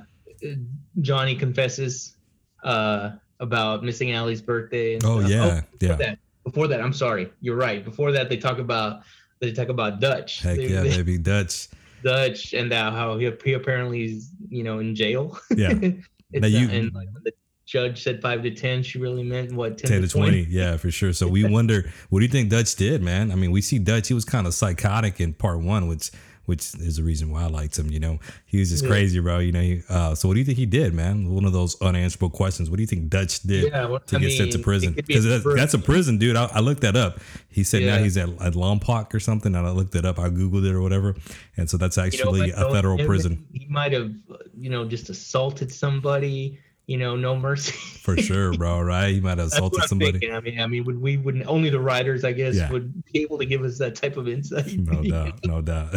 [1.02, 2.18] Johnny confesses
[2.64, 4.96] uh, about missing Ali's birthday.
[4.96, 5.30] And Oh stuff.
[5.32, 5.96] yeah, before yeah.
[5.96, 7.84] That, before that, I'm sorry, you're right.
[7.84, 9.02] Before that, they talk about
[9.40, 10.40] they talk about Dutch.
[10.42, 11.68] Heck They- yeah, they- baby, Dutch.
[12.04, 15.40] Dutch and uh, how he, he apparently is, you know, in jail.
[15.56, 15.74] Yeah.
[16.34, 17.32] Now you- uh, and like the
[17.66, 20.90] judge said five to ten, she really meant what 10, 10 to 20 yeah for
[20.92, 23.78] sure so we wonder what do you think dutch did man i mean we see
[23.78, 26.12] dutch he was kind of psychotic in part one which
[26.48, 27.92] which is the reason why I liked him.
[27.92, 28.90] You know, he was just yeah.
[28.90, 29.40] crazy, bro.
[29.40, 31.30] You know, he, uh, so what do you think he did, man?
[31.30, 32.70] One of those unanswerable questions.
[32.70, 34.94] What do you think Dutch did yeah, well, to I get mean, sent to prison?
[34.94, 36.38] Because that's, that's, a prison, dude.
[36.38, 37.20] I, I, looked that up.
[37.50, 37.98] He said yeah.
[37.98, 40.20] now he's at, at Lompoc or something, and I looked it up.
[40.20, 41.16] I googled it or whatever,
[41.58, 43.46] and so that's actually you know, a federal prison.
[43.52, 44.14] He might have,
[44.58, 47.74] you know, just assaulted somebody you know, no mercy.
[47.74, 48.80] For sure, bro.
[48.88, 49.08] Right?
[49.08, 50.14] You might have assaulted somebody.
[50.14, 50.34] Thinking.
[50.34, 52.72] I mean, I mean, would we wouldn't only the writers, I guess, yeah.
[52.72, 54.78] would be able to give us that type of insight.
[54.78, 55.94] No doubt, no doubt.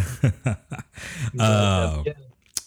[1.39, 2.13] uh, yeah.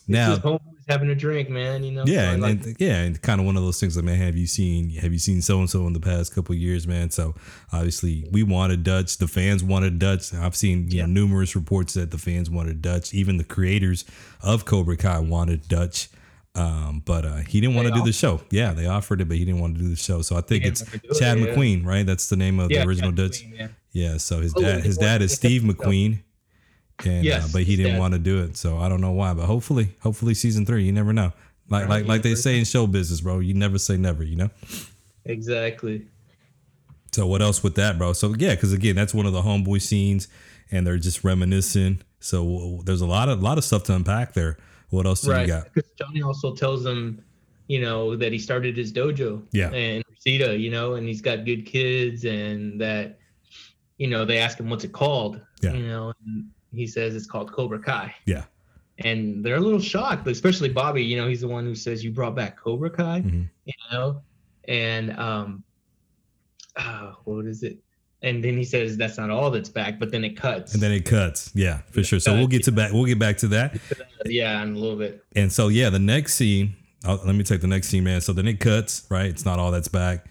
[0.08, 1.84] Now, having a drink, man.
[1.84, 2.04] You know.
[2.06, 3.98] Yeah, so and, like and yeah, and kind of one of those things.
[3.98, 6.56] Like, man, have you seen have you seen so and so in the past couple
[6.56, 7.10] years, man?
[7.10, 7.36] So
[7.74, 9.18] obviously, we wanted Dutch.
[9.18, 10.34] The fans wanted Dutch.
[10.34, 11.06] I've seen you yeah.
[11.06, 13.14] know numerous reports that the fans wanted Dutch.
[13.14, 14.06] Even the creators
[14.42, 16.10] of Cobra Kai wanted Dutch.
[16.56, 18.42] Um, but uh, he didn't want to do the show.
[18.52, 20.22] Yeah, they offered it, but he didn't want to do the show.
[20.22, 20.84] So I think it's
[21.18, 21.90] Chad it, McQueen, yeah.
[21.90, 22.06] right?
[22.06, 23.44] That's the name of yeah, the original Dutch.
[23.44, 23.70] Yeah.
[23.92, 24.18] yeah.
[24.18, 26.20] So his oh, dad, his dad is Steve McQueen,
[27.06, 28.56] and uh, yes, uh, but he didn't want to do it.
[28.56, 30.84] So I don't know why, but hopefully, hopefully season three.
[30.84, 31.34] You never know.
[31.70, 33.40] Like like like they say in show business, bro.
[33.40, 34.24] You never say never.
[34.24, 34.50] You know.
[35.26, 36.06] Exactly.
[37.14, 38.14] So what else with that, bro?
[38.14, 40.28] So yeah, because again, that's one of the homeboy scenes,
[40.72, 42.02] and they're just reminiscing.
[42.20, 44.58] So there's a lot of a lot of stuff to unpack there.
[44.94, 45.42] What else do right.
[45.42, 45.74] you got?
[45.74, 47.20] Because Johnny also tells them,
[47.66, 49.42] you know, that he started his dojo.
[49.52, 49.72] Yeah.
[49.72, 53.18] And Reseda, you know, and he's got good kids, and that,
[53.98, 55.42] you know, they ask him what's it called.
[55.64, 55.74] Yeah.
[55.74, 58.14] You know, and he says it's called Cobra Kai.
[58.28, 58.44] Yeah.
[59.00, 61.04] And they're a little shocked, especially Bobby.
[61.04, 63.22] You know, he's the one who says you brought back Cobra Kai.
[63.22, 63.44] Mm-hmm.
[63.66, 64.22] You know,
[64.68, 65.64] and um,
[66.76, 67.80] uh, what is it?
[68.24, 70.74] And then he says that's not all that's back, but then it cuts.
[70.74, 71.52] And then it cuts.
[71.54, 72.18] Yeah, for it sure.
[72.18, 72.26] Cuts.
[72.26, 72.94] So we'll get to back.
[72.94, 73.78] We'll get back to that.
[74.26, 75.24] Yeah, in a little bit.
[75.36, 76.76] And so yeah, the next scene.
[77.06, 78.22] I'll, let me take the next scene, man.
[78.22, 79.06] So then it cuts.
[79.10, 80.26] Right, it's not all that's back,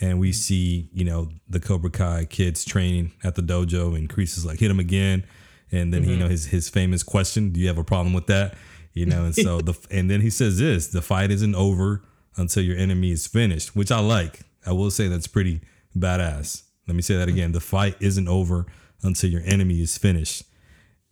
[0.00, 4.36] and we see you know the Cobra Kai kids training at the dojo, and Kreese
[4.36, 5.24] is like hit him again,
[5.70, 6.10] and then mm-hmm.
[6.10, 8.56] you know his his famous question: Do you have a problem with that?
[8.94, 12.02] You know, and so the and then he says this: the fight isn't over
[12.36, 14.40] until your enemy is finished, which I like.
[14.66, 15.60] I will say that's pretty
[15.96, 16.62] badass.
[16.88, 17.52] Let me say that again.
[17.52, 18.66] The fight isn't over
[19.02, 20.42] until your enemy is finished.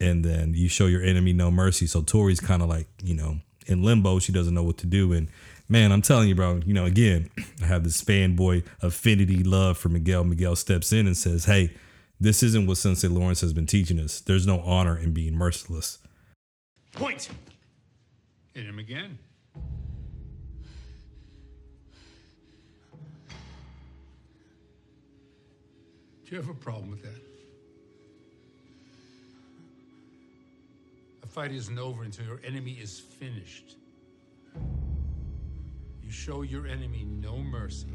[0.01, 1.87] And then you show your enemy no mercy.
[1.87, 4.19] So Tori's kind of like, you know, in limbo.
[4.19, 5.13] She doesn't know what to do.
[5.13, 5.29] And
[5.69, 7.31] man, I'm telling you, bro, you know, again,
[7.63, 10.25] I have this fanboy affinity love for Miguel.
[10.25, 11.75] Miguel steps in and says, Hey,
[12.19, 14.21] this isn't what Sensei Lawrence has been teaching us.
[14.21, 15.99] There's no honor in being merciless.
[16.93, 17.29] Point.
[18.55, 19.19] Hit him again.
[26.27, 27.23] Do you have a problem with that?
[31.23, 33.77] A fight isn't over until your enemy is finished.
[36.03, 37.87] You show your enemy no mercy.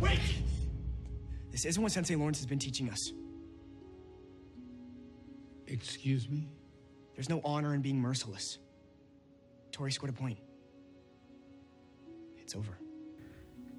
[0.00, 0.18] Wait!
[1.50, 3.12] This isn't what Sensei Lawrence has been teaching us.
[5.66, 6.48] Excuse me?
[7.14, 8.58] There's no honor in being merciless.
[9.70, 10.38] Tori scored a point.
[12.38, 12.78] It's over.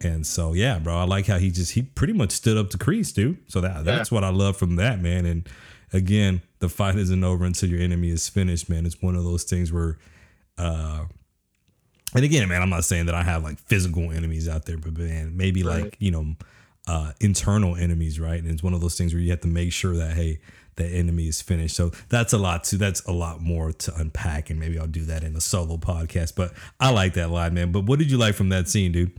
[0.02, 2.78] And so yeah, bro, I like how he just he pretty much stood up to
[2.78, 3.38] Kreese, dude.
[3.48, 5.26] So that that's what I love from that man.
[5.26, 5.48] And
[5.94, 8.86] again, the fight isn't over until your enemy is finished, man.
[8.86, 9.98] It's one of those things where
[10.58, 11.06] uh
[12.14, 14.98] and again, man, I'm not saying that I have like physical enemies out there, but
[14.98, 15.84] man, maybe right.
[15.84, 16.36] like, you know,
[16.88, 18.42] uh internal enemies, right?
[18.42, 20.40] And it's one of those things where you have to make sure that hey,
[20.76, 21.76] the enemy is finished.
[21.76, 22.78] So that's a lot too.
[22.78, 26.36] That's a lot more to unpack, and maybe I'll do that in a solo podcast.
[26.36, 27.72] But I like that line, man.
[27.72, 29.12] But what did you like from that scene, dude?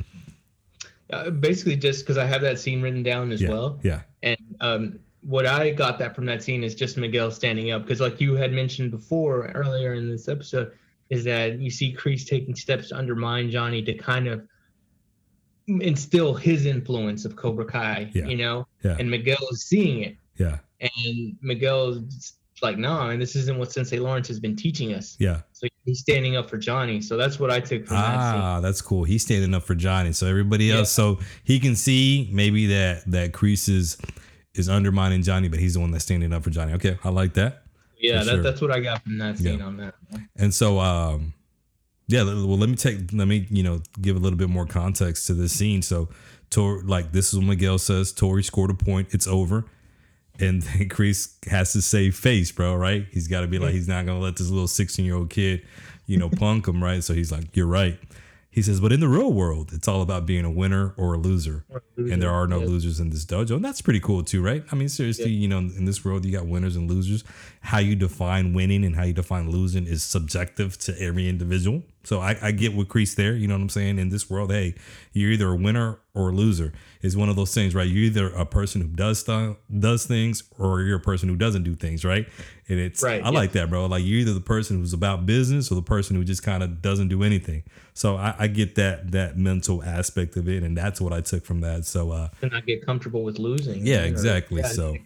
[1.13, 3.79] Uh, basically, just because I have that scene written down as yeah, well.
[3.83, 4.03] Yeah.
[4.23, 8.01] And um, what I got that from that scene is just Miguel standing up because,
[8.01, 10.73] like you had mentioned before earlier in this episode,
[11.09, 14.47] is that you see Kreese taking steps to undermine Johnny to kind of
[15.69, 18.11] instill his influence of Cobra Kai.
[18.13, 18.27] Yeah.
[18.27, 18.67] You know.
[18.83, 18.97] Yeah.
[18.99, 20.17] And Miguel is seeing it.
[20.37, 20.59] Yeah.
[20.81, 22.05] And Miguel
[22.63, 25.17] like, no, I mean, this isn't what Sensei Lawrence has been teaching us.
[25.19, 25.43] Yeah.
[25.53, 27.01] So he's standing up for Johnny.
[27.01, 28.37] So that's what I took from ah, that.
[28.37, 29.05] Ah, that's cool.
[29.05, 30.13] He's standing up for Johnny.
[30.13, 33.99] So everybody else, so he can see maybe that that Kreese is
[34.55, 36.73] is undermining Johnny, but he's the one that's standing up for Johnny.
[36.75, 37.65] Okay, I like that.
[37.99, 38.43] Yeah, that, sure.
[38.43, 39.65] that's what I got from that scene yeah.
[39.65, 39.95] on that.
[40.37, 41.35] And so, um,
[42.09, 45.27] yeah, well, let me take, let me, you know, give a little bit more context
[45.29, 45.83] to this scene.
[45.83, 46.09] So,
[46.51, 48.13] Tor, like this is what Miguel says.
[48.13, 49.09] Tori scored a point.
[49.13, 49.65] It's over
[50.41, 52.75] and then Kreese has to save face, bro.
[52.75, 53.07] Right?
[53.11, 55.63] He's got to be like, he's not gonna let this little sixteen year old kid,
[56.07, 57.03] you know, punk him, right?
[57.03, 57.99] So he's like, you're right.
[58.57, 61.19] He says, but in the real world, it's all about being a winner or a
[61.19, 62.11] loser, or a loser.
[62.15, 64.65] and there are no losers in this dojo, and that's pretty cool too, right?
[64.73, 67.23] I mean, seriously, you know, in this world, you got winners and losers.
[67.61, 72.21] How you define winning and how you define losing is subjective to every individual, So
[72.21, 73.35] I, I get what Kreese there.
[73.35, 73.99] You know what I'm saying?
[73.99, 74.75] In this world, hey,
[75.13, 76.73] you're either a winner or a loser.
[77.03, 77.87] It's one of those things, right?
[77.87, 81.65] You're either a person who does stuff, does things, or you're a person who doesn't
[81.65, 82.27] do things, right?
[82.69, 83.87] And it's Right, I like that, bro.
[83.87, 86.83] Like you're either the person who's about business or the person who just kind of
[86.83, 87.63] doesn't do anything.
[87.95, 91.45] So I, I get that that mental aspect of it, and that's what I took
[91.45, 91.85] from that.
[91.85, 93.87] So uh, to not get comfortable with losing.
[93.87, 94.63] Yeah, Or- exactly.
[94.63, 94.97] yeah, So,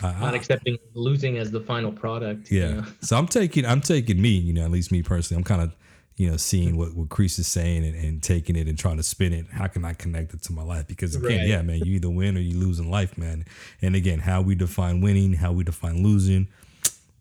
[0.00, 2.50] I, not accepting losing as the final product.
[2.52, 2.72] you Yeah.
[2.74, 2.84] know?
[3.00, 5.40] So I'm taking I'm taking me, you know, at least me personally.
[5.40, 5.74] I'm kind of,
[6.16, 9.02] you know, seeing what, what Kreese is saying and, and taking it and trying to
[9.02, 9.46] spin it.
[9.50, 10.86] How can I connect it to my life?
[10.86, 11.48] Because again, Right.
[11.48, 13.44] yeah, man, you either win or you lose in life, man.
[13.82, 16.46] And again, how we define winning, how we define losing,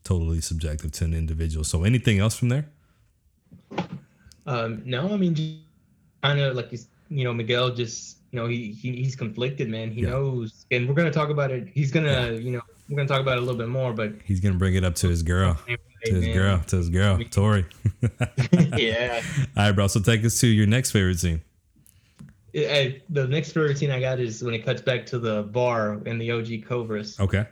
[0.05, 1.65] totally subjective to an individual.
[1.65, 2.65] So anything else from there?
[4.45, 5.61] Um, no, I mean,
[6.23, 6.71] kind of like
[7.09, 9.91] you know, Miguel just, you know, he, he he's conflicted, man.
[9.91, 10.11] He Yeah.
[10.11, 11.67] knows, and we're gonna talk about it.
[11.73, 14.39] He's gonna, you know, we're gonna talk about it a little bit more, but He's
[14.39, 15.59] gonna bring it up to his girl.
[16.05, 16.33] To his man.
[16.35, 17.65] girl, to his girl, Tori.
[18.77, 19.21] yeah.
[19.57, 19.87] All right, bro.
[19.87, 21.41] So take us to your next favorite scene.
[22.55, 25.99] I, the next favorite scene I got is when it cuts back to the bar
[26.05, 27.19] in the OG Cobras.
[27.19, 27.45] Okay.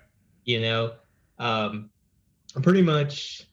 [0.45, 0.93] you know
[1.39, 1.89] um
[2.61, 3.47] pretty much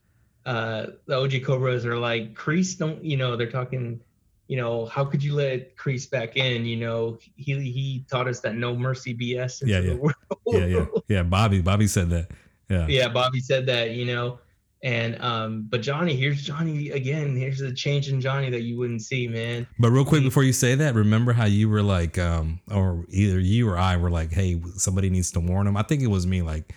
[0.46, 4.00] uh the og cobras are like Kreese don't you know they're talking
[4.48, 8.40] you know how could you let Kreese back in you know he he taught us
[8.40, 9.94] that no mercy bs Yeah, the yeah.
[9.94, 10.14] world.
[10.46, 11.22] Yeah, yeah, yeah.
[11.22, 12.28] Bobby, Bobby said that.
[12.68, 12.86] Yeah.
[12.88, 14.38] yeah bobby said that you know
[14.84, 19.02] and um but johnny here's johnny again here's the change in johnny that you wouldn't
[19.02, 22.60] see man But real quick before you say that, remember how you were like, um,
[22.70, 25.76] or either you or I were like, hey, somebody needs to warn him.
[25.76, 26.72] I think it was me, like,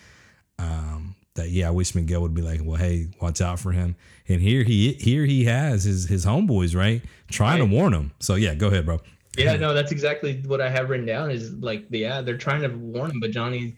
[0.57, 3.95] um, that yeah, I wish Miguel would be like, well, hey, watch out for him.
[4.27, 7.69] And here he here he has his his homeboys, right, trying Right.
[7.69, 8.11] to warn him.
[8.19, 8.99] So yeah, go ahead, bro.
[9.37, 11.31] Yeah, no, that's exactly what I have written down.
[11.31, 13.75] Is like, yeah, they're trying to warn him, but Johnny,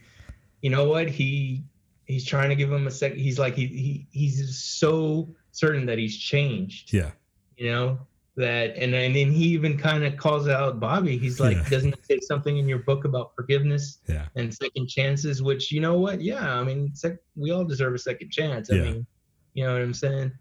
[0.62, 1.10] you know what?
[1.10, 1.64] He
[2.06, 3.14] he's trying to give him a sec.
[3.14, 6.92] He's like he he he's so certain that he's changed.
[6.94, 7.12] Yeah,
[7.58, 8.00] You know
[8.38, 11.18] that, and and then he even kind of calls out Bobby.
[11.18, 11.70] He's like, Yeah.
[11.70, 15.42] doesn't it say something in your book about forgiveness yeah, and second chances?
[15.42, 16.22] Which you know what?
[16.22, 18.72] Yeah, I mean, sec- we all deserve a second chance.
[18.72, 18.82] I Yeah.
[18.84, 19.08] mean,
[19.54, 20.32] you know what I'm saying?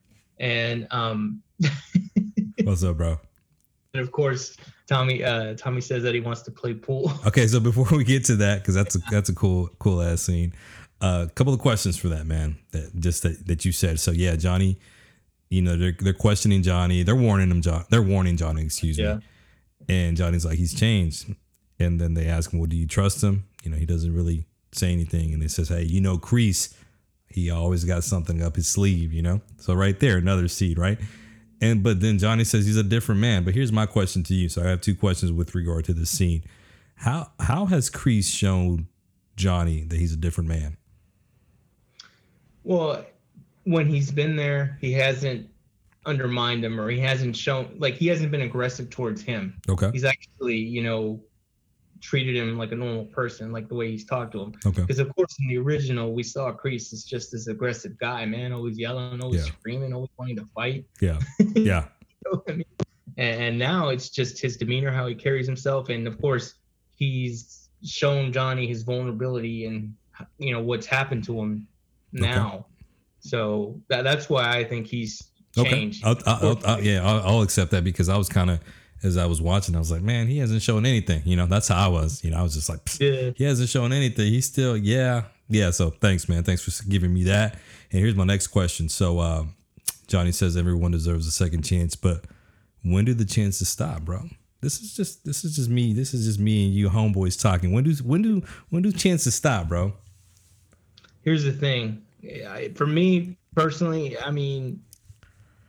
[0.40, 1.42] And um,
[2.64, 3.18] what's up, bro?
[3.94, 4.56] and of course,
[4.88, 7.12] Tommy uh Tommy says that he wants to play pool.
[7.26, 10.22] Okay, so before we get to that, because that's a that's a cool cool ass
[10.22, 10.52] scene.
[11.00, 14.00] A uh, couple of questions for that man that just that, that you said.
[14.00, 14.78] So yeah, Johnny,
[15.50, 17.02] you know they're they're questioning Johnny.
[17.02, 17.60] They're warning him.
[17.62, 17.84] John.
[17.90, 18.62] They're warning Johnny.
[18.64, 19.16] Excuse Yeah.
[19.16, 19.22] me.
[19.88, 21.34] And Johnny's like he's changed.
[21.78, 24.46] And then they ask him, "Well, do you trust him?" You know, he doesn't really
[24.72, 25.32] say anything.
[25.34, 26.72] And he says, "Hey, you know, Kreese,
[27.28, 30.98] he always got something up his sleeve." You know, so right there, another seed, right?
[31.60, 33.44] And but then Johnny says he's a different man.
[33.44, 34.48] But here's my question to you.
[34.48, 36.44] So I have two questions with regard to this scene.
[36.96, 38.86] How how has Kreese shown
[39.36, 40.76] Johnny that he's a different man?
[42.62, 43.04] Well,
[43.64, 45.48] when he's been there, he hasn't
[46.06, 49.60] undermined him or he hasn't shown like he hasn't been aggressive towards him.
[49.68, 49.90] Okay.
[49.92, 51.20] He's actually, you know,
[52.00, 54.52] treated him like a normal person, like the way he's talked to him.
[54.66, 54.82] Okay.
[54.82, 58.52] Because of course in the original we saw Kreese as just this aggressive guy, man,
[58.52, 59.52] always yelling, always Yeah.
[59.52, 60.84] screaming, always wanting to fight.
[61.00, 61.18] Yeah.
[61.54, 61.86] Yeah.
[62.26, 62.64] You know I mean?
[63.16, 66.54] And, and now it's just his demeanor, how he carries himself, and of course
[66.96, 69.94] he's shown Johnny his vulnerability and
[70.38, 71.66] you know what's happened to him
[72.12, 72.66] now.
[73.24, 75.22] So that, that's why I think he's
[75.56, 75.70] Okay.
[75.70, 76.04] changed.
[76.04, 78.60] I'll, I'll, I'll, I'll- yeah, I'll, I'll accept that because I was kind of
[79.02, 81.22] as I was watching, I was like, man, he hasn't shown anything.
[81.26, 82.24] You know, that's how I was.
[82.24, 83.30] You know, I was just like, Yeah.
[83.36, 84.32] he hasn't shown anything.
[84.32, 85.70] He's still, yeah, yeah.
[85.70, 86.42] So thanks, man.
[86.42, 87.54] Thanks for giving me that.
[87.92, 88.88] And here's my next question.
[88.88, 89.44] So uh,
[90.06, 92.24] Johnny says everyone deserves a second chance, but
[92.82, 94.22] when do the chances stop, bro?
[94.60, 95.92] This is just this is just me.
[95.92, 97.72] This is just me and you homeboys talking.
[97.72, 99.92] When do when do when do chances stop, bro?
[101.22, 102.02] Here's the thing.
[102.24, 104.80] I- For me personally, I mean,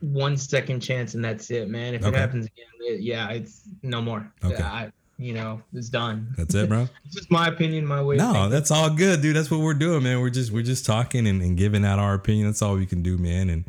[0.00, 1.94] one second chance and that's it, man.
[1.94, 2.16] If Okay.
[2.16, 4.30] it happens again, it, yeah, it's no more.
[4.44, 4.62] Okay.
[4.62, 6.34] I, you know, it's done.
[6.36, 6.88] That's it, bro.
[7.06, 8.16] It's just my opinion, my way.
[8.16, 9.34] No, that's all good, dude.
[9.34, 10.20] That's what we're doing, man.
[10.20, 12.46] We're just we're just talking and, and giving out our opinion.
[12.46, 13.48] That's all we can do, man.
[13.48, 13.64] And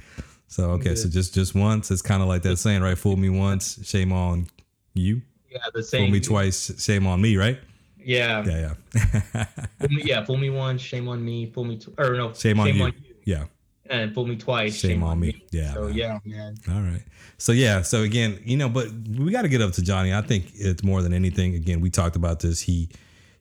[0.48, 1.90] so okay, so just just once.
[1.90, 2.98] It's kind of like that saying, right?
[2.98, 4.48] Fool me once, shame on
[4.94, 5.22] you.
[5.50, 6.08] yeah, the same.
[6.08, 7.60] Fool me twice, shame on me, right?
[8.00, 9.46] Yeah, Yeah, yeah.
[9.80, 11.52] Fool me, yeah, fool me once, shame on me.
[11.52, 12.94] Fool me, tw- or no, shame on you.
[13.26, 13.46] Yeah.
[13.90, 15.44] and fool me twice, Shame on me.
[15.52, 15.94] Yeah, So man.
[15.96, 16.56] yeah, man.
[16.70, 17.04] All right.
[17.38, 20.14] So yeah, so again, you know, but we got to get up to Johnny.
[20.14, 21.56] I think it's more than anything.
[21.56, 22.62] Again, we talked about this.
[22.62, 22.90] He,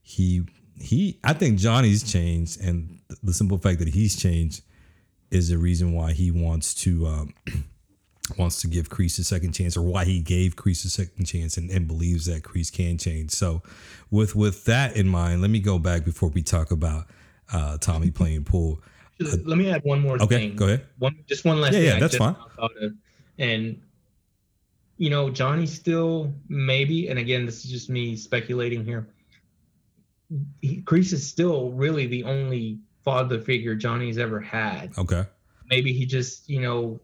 [0.02, 0.42] he,
[0.78, 1.18] he.
[1.24, 4.62] I think Johnny's changed, and the simple fact that he's changed
[5.30, 7.34] is the reason why he wants to um,
[8.38, 11.56] wants to give Kreese a second chance, or why he gave Kreese a second chance,
[11.56, 13.30] and, and believes that Kreese can change.
[13.30, 13.62] So,
[14.10, 17.06] with with that in mind, let me go back before we talk about
[17.52, 18.82] uh, Tommy playing pool.
[19.18, 20.56] Let me add one more Okay, thing.
[20.56, 20.86] go ahead.
[20.98, 21.88] One, just one last Yeah, thing.
[21.88, 22.32] yeah, I that's fine.
[22.34, 22.92] now thought of.
[23.38, 23.80] And
[24.98, 29.08] you know, Johnny still maybe, and again, this is just me speculating here.
[30.60, 34.96] He, Kreese is still really the only father figure Johnny's ever had.
[34.98, 35.24] Okay.
[35.68, 37.00] Maybe he just, you know,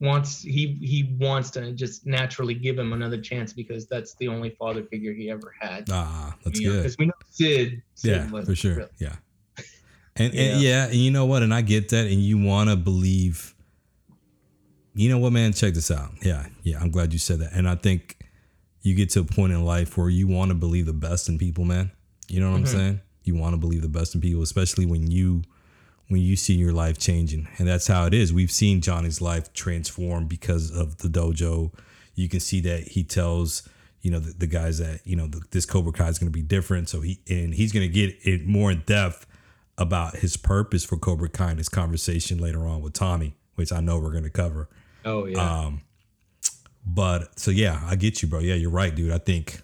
[0.00, 4.50] wants he he wants to just naturally give him another chance because that's the only
[4.50, 5.88] father figure he ever had.
[5.90, 6.76] Ah, that's You good.
[6.78, 7.82] Because we know Sid.
[7.94, 8.74] Sid Yeah, wasn't for sure.
[8.76, 9.16] really- Yeah.
[10.16, 10.42] And, Yeah.
[10.42, 11.42] and yeah, and you know what?
[11.42, 12.06] And I get that.
[12.06, 13.54] And you want to believe.
[14.94, 15.52] You know what, man?
[15.52, 16.12] Check this out.
[16.22, 16.80] Yeah, yeah.
[16.80, 17.52] I'm glad you said that.
[17.52, 18.18] And I think
[18.82, 21.38] you get to a point in life where you want to believe the best in
[21.38, 21.92] people, man.
[22.28, 22.68] You know what I'm Mhm.
[22.68, 23.00] saying?
[23.24, 25.42] You want to believe the best in people, especially when you
[26.10, 27.46] when you see your life changing.
[27.58, 28.32] And that's how it is.
[28.32, 31.72] We've seen Johnny's life transform because of the dojo.
[32.16, 33.68] You can see that he tells,
[34.02, 36.36] you know, the, the guys that, you know, the, this Cobra Kai is going to
[36.36, 36.88] be different.
[36.88, 39.24] So he, and he's going to get it more in depth
[39.78, 43.78] about his purpose for Cobra Kai in his conversation later on with Tommy, which I
[43.78, 44.68] know we're going to cover.
[45.04, 45.38] Oh yeah.
[45.38, 45.82] Um,
[46.84, 48.40] but so yeah, I get you, bro.
[48.40, 49.12] Yeah, you're right, dude.
[49.12, 49.62] I think,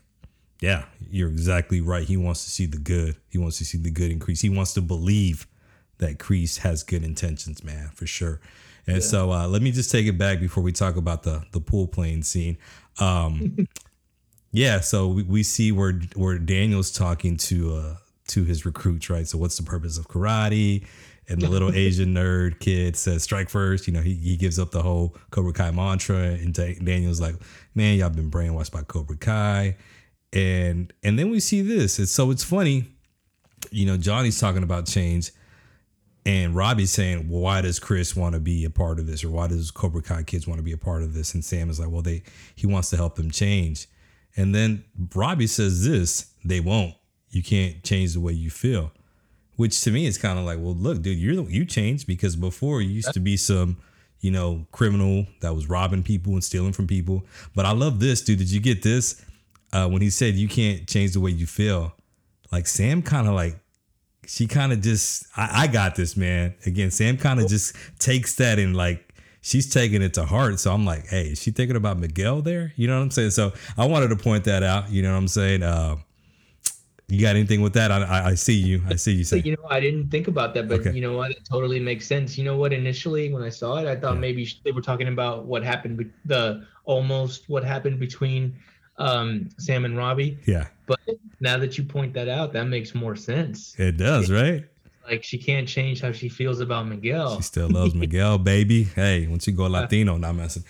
[0.60, 2.06] yeah, you're exactly right.
[2.06, 3.16] He wants to see the good.
[3.28, 4.42] He wants to see the good increase.
[4.42, 5.48] He wants to believe
[5.98, 8.40] that Kreese has good intentions, man, for sure.
[8.86, 11.60] And so uh, let me just take it back before we talk about the the
[11.60, 12.56] pool playing scene.
[13.00, 13.66] Um,
[14.52, 17.96] yeah, so we, we see where where Daniel's talking to uh
[18.28, 19.26] to his recruits, right?
[19.26, 20.86] So what's the purpose of karate?
[21.28, 23.88] And the little Asian nerd kid says, "Strike first.
[23.88, 27.34] You know, he, he gives up the whole Cobra Kai mantra, and Da- Daniel's like,
[27.74, 29.76] "Man, y'all been brainwashed by Cobra Kai."
[30.32, 31.98] And and then we see this.
[31.98, 32.86] And so it's funny,
[33.70, 35.32] you know, Johnny's talking about change,
[36.26, 39.30] and Robbie's saying, "Well, why does Chris want to be a part of this, or
[39.30, 41.78] why does Cobra Kai kids want to be a part of this?" And Sam is
[41.78, 42.24] like, "Well, they
[42.56, 43.86] he wants to help them change."
[44.36, 46.94] And then Robbie says this, "They won't.
[47.30, 48.92] You can't change the way you feel."
[49.54, 52.82] Which to me is kind of like, "Well, look, dude, the, you changed because before
[52.82, 53.76] you used to be some,
[54.20, 57.24] you know, criminal that was robbing people and stealing from people."
[57.54, 58.38] But I love this, dude.
[58.38, 59.24] Did you get this?
[59.72, 61.94] Uh, when he said you can't change the way you feel,
[62.50, 63.60] like Sam kind of like
[64.26, 68.34] she kind of just I, I got this man again sam kind of just takes
[68.36, 71.76] that and like she's taking it to heart so i'm like hey is she thinking
[71.76, 74.90] about miguel there you know what i'm saying so i wanted to point that out
[74.90, 75.96] you know what i'm saying uh
[77.08, 79.52] you got anything with that i i, I see you i see you saying you
[79.52, 80.92] know, I didn't think about that, but Okay.
[80.92, 81.30] you know what?
[81.30, 82.36] It totally makes sense.
[82.38, 82.72] You know what?
[82.72, 84.20] Initially, when I saw it, I thought Yeah.
[84.20, 88.56] maybe they were talking about what happened, the almost what happened between
[88.98, 90.38] um, Sam and Robbie.
[90.46, 91.00] yeah But
[91.40, 93.74] now that you point that out, that makes more sense.
[93.78, 94.64] it does right
[95.08, 97.36] Like she can't change how she feels about Miguel.
[97.36, 100.64] she still loves miguel baby hey once you go latino not messing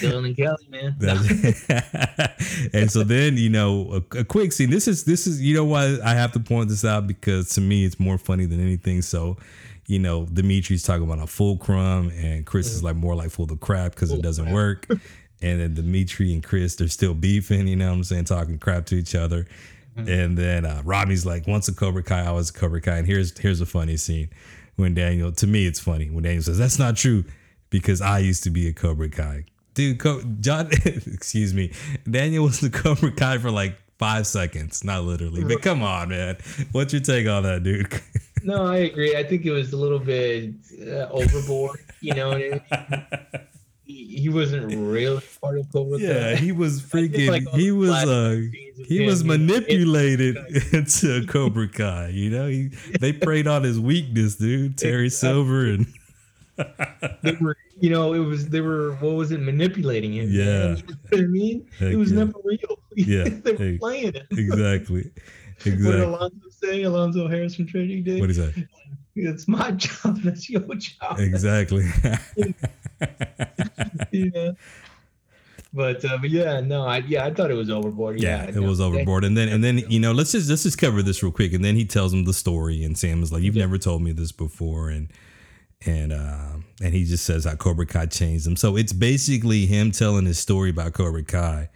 [0.00, 0.96] Dylan and Kelly, man.
[2.72, 4.70] And so then you know a, a quick scene.
[4.70, 7.60] This is this is you know why I have to point this out because to
[7.60, 9.02] me it's more funny than anything.
[9.02, 9.36] So
[9.86, 12.86] you know Demetri's talking about a fulcrum and Chris is mm-hmm.
[12.86, 14.88] like more like full of crap because it doesn't work.
[15.46, 17.68] And then Demetri and Chris they're still beefing.
[17.68, 19.46] You know what I'm saying, talking crap to each other.
[19.96, 22.98] And then uh, Robbie's like, once a Cobra Kai, I was a Cobra Kai.
[22.98, 24.28] And here's here's a funny scene
[24.76, 27.24] when Daniel, to me, it's funny when Daniel says, "That's not true,"
[27.70, 29.44] because I used to be a Cobra Kai.
[29.74, 31.72] Dude, Co- John, excuse me,
[32.08, 35.44] Daniel was the Cobra Kai for like five seconds, not literally.
[35.44, 36.36] But come on, man,
[36.72, 37.88] what's your take on that, dude?
[38.42, 39.16] No, I agree.
[39.16, 41.80] I think it was a little bit uh, overboard.
[42.00, 43.40] You know, what I mean?
[43.86, 47.28] he, he wasn't really part of Cobra yeah, he was freaking.
[47.28, 48.40] like he was uh,
[48.86, 50.36] he was manipulated
[50.72, 52.08] into Cobra Kai.
[52.08, 52.70] You know, he
[53.00, 54.76] they preyed on his weakness, dude.
[54.76, 55.86] Terry Silver and
[57.22, 60.30] they were, you know, it was they were what was it manipulating him?
[60.30, 60.42] Yeah.
[60.42, 60.82] you know
[61.12, 62.18] I mean, Heck it was yeah.
[62.18, 62.58] never real.
[62.96, 64.26] Yeah, they were hey, playing it.
[64.32, 66.02] exactly, What did exactly.
[66.02, 66.82] Alonzo say?
[66.82, 68.20] Alonzo Harris from Training Day.
[68.20, 68.66] What is that?
[69.16, 70.18] It's my job.
[70.22, 71.18] That's your job.
[71.18, 71.88] Exactly.
[74.12, 74.52] yeah.
[75.72, 78.20] But uh, but yeah, no, I yeah, I thought it was overboard.
[78.22, 79.24] yeah, Yeah, it no, was overboard.
[79.24, 81.52] And then and then you know, let's just let's just cover this real quick.
[81.52, 83.64] And then he tells him the story, and Sam is like, "You've Yeah.
[83.64, 85.08] never told me this before," and
[85.84, 86.52] and uh,
[86.82, 88.56] and he just says how Cobra Kai changed him.
[88.56, 91.68] So it's basically him telling his story about Cobra Kai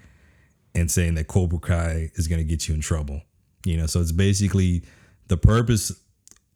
[0.75, 3.21] and saying that Cobra Kai is going to get you in trouble.
[3.67, 4.85] You know, so it's basically
[5.29, 5.93] the purpose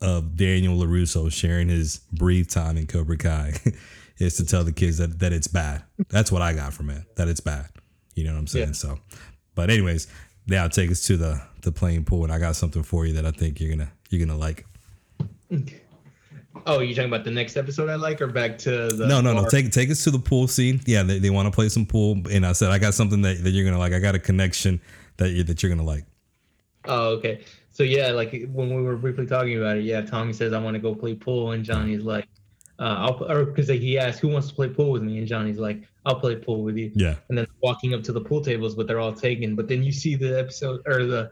[0.01, 3.53] of Daniel LaRusso sharing his brief time in Cobra Kai
[4.17, 5.83] is to tell the kids that that it's bad.
[6.09, 7.03] That's what I got from it.
[7.15, 7.69] That it's bad.
[8.13, 8.67] You know what I'm saying?
[8.67, 8.73] Yeah.
[8.73, 8.99] So,
[9.55, 10.07] but anyways,
[10.47, 13.25] now take us to the the playing pool, and I got something for you that
[13.25, 14.65] I think you're gonna you're gonna like.
[16.65, 19.33] Oh, you talking about the next episode I like, or back to the No, no,
[19.33, 19.47] no.
[19.47, 20.81] Take take us to the pool scene.
[20.85, 23.43] Yeah, they, they want to play some pool, and I said I got something that,
[23.43, 23.93] that you're gonna like.
[23.93, 24.81] I got a connection
[25.17, 26.05] that you that you're gonna like.
[26.85, 27.43] Oh, okay.
[27.75, 30.75] So yeah, like when we were briefly talking about it, yeah, Tommy says I want
[30.75, 32.25] to go play pool, and Johnny's like,
[32.79, 35.59] uh, I'll or because he asked who wants to play pool with me, and Johnny's
[35.59, 36.93] like, I'll play pool with you.
[36.95, 37.15] Yeah.
[37.27, 39.57] And then walking up to the pool tables, but they're all taken.
[39.57, 41.31] But then you see the episode or the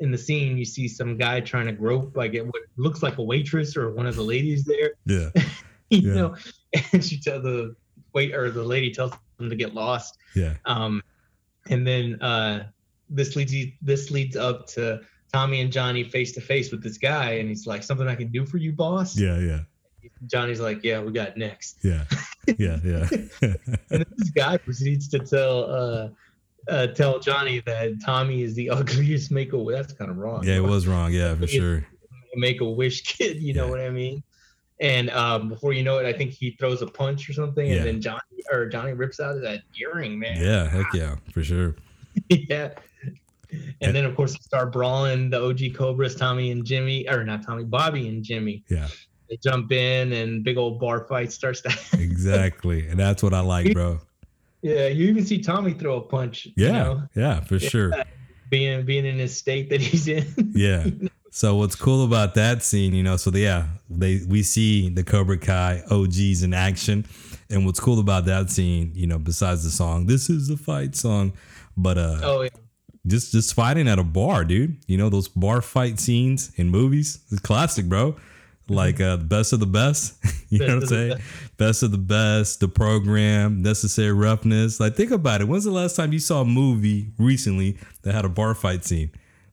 [0.00, 3.18] in the scene, you see some guy trying to grope like it what looks like
[3.18, 4.92] a waitress or one of the ladies there.
[5.04, 5.28] Yeah.
[5.90, 6.14] you Yeah.
[6.14, 6.36] know,
[6.94, 7.76] and she tell the
[8.14, 10.16] wait or the lady tells them to get lost.
[10.34, 10.54] Yeah.
[10.64, 11.02] Um,
[11.68, 12.68] and then uh,
[13.10, 16.98] this leads you, this leads up to Tommy and Johnny face to face with this
[16.98, 19.38] guy, and he's like, "Something I can do for you, boss." Yeah.
[19.38, 19.60] Yeah.
[20.26, 22.04] Johnny's like, "Yeah, we got next." Yeah.
[22.58, 22.78] Yeah.
[22.84, 23.08] Yeah.
[23.90, 26.08] And this guy proceeds to tell uh,
[26.68, 29.76] uh, tell Johnny that Tommy is the ugliest make a wish.
[29.76, 30.44] that's kind of wrong.
[30.44, 30.56] yeah.
[30.56, 31.12] It was wrong.
[31.12, 31.86] Yeah, for sure.
[32.36, 33.42] make a wish kid.
[33.42, 33.70] You know Yeah.
[33.70, 34.22] what I mean?
[34.80, 37.76] And um, before you know it, I think he throws a punch or something, Yeah.
[37.76, 38.20] and then Johnny
[38.50, 40.40] or Johnny rips out of that earring, man.
[40.40, 40.68] Yeah.
[40.68, 41.16] Heck yeah.
[41.32, 41.76] For sure.
[42.28, 42.70] yeah.
[43.80, 47.44] And then of course they start brawling the OG Cobras, Tommy and Jimmy, or not
[47.44, 48.64] Tommy, Bobby and Jimmy.
[48.68, 48.88] Yeah.
[49.28, 52.86] They jump in and big old bar fight starts to Exactly.
[52.88, 54.00] And that's what I like, bro.
[54.62, 56.46] Yeah, you even see Tommy throw a punch.
[56.56, 56.66] Yeah.
[56.66, 57.40] You know, Yeah.
[57.40, 57.92] For sure.
[58.50, 60.26] being being in his state that he's in.
[60.54, 60.86] Yeah.
[61.34, 65.38] So what's cool about that scene, you know, so yeah, they we see the Cobra
[65.38, 67.06] Kai OGs in action.
[67.48, 70.94] And what's cool about that scene, you know, besides the song, this is a fight
[70.94, 71.32] song,
[71.76, 72.50] but uh oh yeah.
[73.06, 74.76] Just just fighting at a bar, dude.
[74.86, 77.20] You know, those bar fight scenes in movies.
[77.30, 78.16] It's classic, bro.
[78.68, 80.14] Like uh the best of the best.
[80.48, 81.18] you know what I'm Best saying?
[81.56, 84.78] Best of the best, the program, necessary roughness.
[84.78, 85.48] Like think about it.
[85.48, 89.10] When's the last time you saw a movie recently that had a bar fight scene?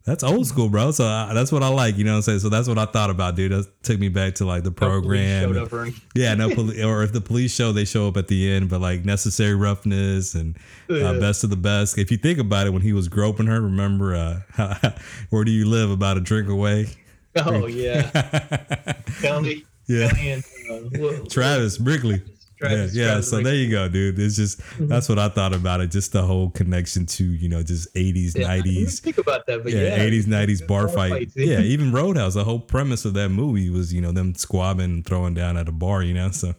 [0.10, 0.90] That's old school, bro.
[0.90, 1.96] So I, that's what I like.
[1.96, 2.40] You know what I'm saying?
[2.40, 3.52] So that's what I thought about, dude.
[3.52, 5.56] That took me back to like the No program.
[5.56, 8.52] and- up yeah, no, poli- or if the police show, they show up at the
[8.52, 10.58] end, but like necessary roughness and
[10.90, 12.00] uh, best of the best.
[12.00, 14.16] If you think about it, when he was groping her, remember,
[14.58, 14.92] uh,
[15.30, 15.92] where do you live?
[15.92, 16.88] About a drink away.
[17.36, 18.10] Oh yeah.
[19.22, 19.64] Kelly.
[19.88, 20.10] Yeah.
[20.10, 22.24] Kelly and uh, Travis Brickley.
[22.62, 23.22] Yeah, yeah.
[23.22, 23.44] So Brickley.
[23.44, 24.20] there you go, dude.
[24.20, 25.92] It's just that's what I thought about it.
[25.92, 29.00] Just the whole connection to you know just eighties, Yeah, nineties.
[29.00, 31.12] Think about that, but Yeah, yeah, eighties, nineties bar bar fight.
[31.12, 32.34] fights, Yeah, even Roadhouse.
[32.34, 35.68] The whole premise of that movie was you know them squabbing, and throwing down at
[35.70, 36.04] a bar.
[36.04, 36.54] You know, so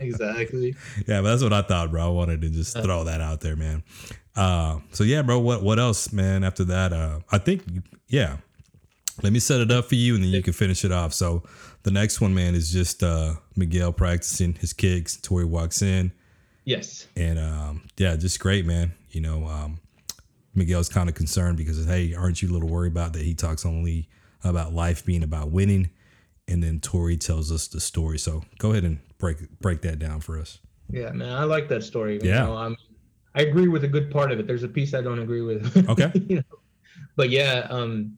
[0.00, 0.74] exactly.
[1.06, 2.06] yeah, but that's what I thought, bro.
[2.06, 3.82] I wanted to just throw that out there, man.
[4.34, 5.38] Uh, so yeah, bro.
[5.38, 6.44] What what else, man?
[6.44, 7.62] After that, uh, I think
[8.08, 8.38] yeah.
[9.22, 11.12] Let me set it up for you, and then you can finish it off.
[11.12, 11.42] So
[11.82, 15.16] the next one, man, is just uh, Miguel practicing his kicks.
[15.16, 16.12] Tori walks in,
[16.64, 17.06] Yes.
[17.16, 18.92] and um, yeah, just great, man.
[19.10, 19.80] You know, um,
[20.54, 23.22] Miguel's kind of concerned because hey, aren't you a little worried about that?
[23.22, 24.08] He talks only
[24.44, 25.90] about life being about winning,
[26.48, 28.18] and then Tori tells us the story.
[28.18, 30.58] So go ahead and break break that down for us.
[30.90, 32.20] Yeah, man, I like that story.
[32.22, 32.44] You Yeah.
[32.44, 32.76] know, um,
[33.34, 34.46] I agree with a good part of it.
[34.46, 35.74] There's a piece I don't agree with.
[35.88, 36.10] Okay.
[36.28, 36.42] you know,
[37.16, 38.16] but yeah, um,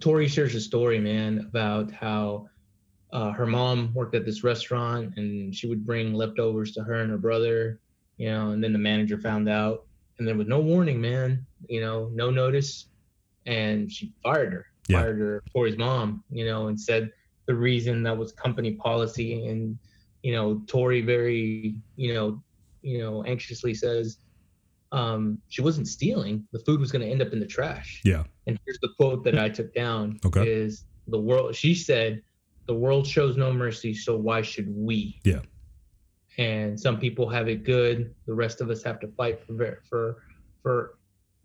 [0.00, 2.48] Tori shares a story, man, about how
[3.14, 7.10] uh, her mom worked at this restaurant and she would bring leftovers to her and
[7.10, 7.80] her brother,
[8.18, 9.78] you know, and then the manager found out,
[10.18, 12.88] and there was no warning, man, you know, no notice,
[13.46, 14.98] and she fired her, Yeah.
[14.98, 17.10] fired her, Tori's mom, you know, and said
[17.46, 19.78] the reason that was company policy and
[20.22, 22.42] you know tori very you know
[22.80, 24.16] you know anxiously says
[24.92, 28.24] um she wasn't stealing the food was going to end up in the trash Yeah.
[28.46, 30.48] and here's the quote that i took down Okay.
[30.48, 32.22] is the world she said
[32.66, 35.40] the world shows no mercy so why should we Yeah.
[36.38, 40.22] and some people have it good the rest of us have to fight for for
[40.62, 40.98] for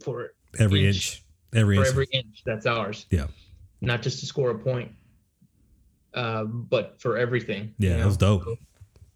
[0.03, 0.95] for Every Inch.
[0.95, 1.89] inch, every for inch.
[1.91, 3.27] every inch that's ours Yeah.
[3.81, 4.91] not just to score a point
[6.13, 8.43] uh, but for everything yeah, you that was dope.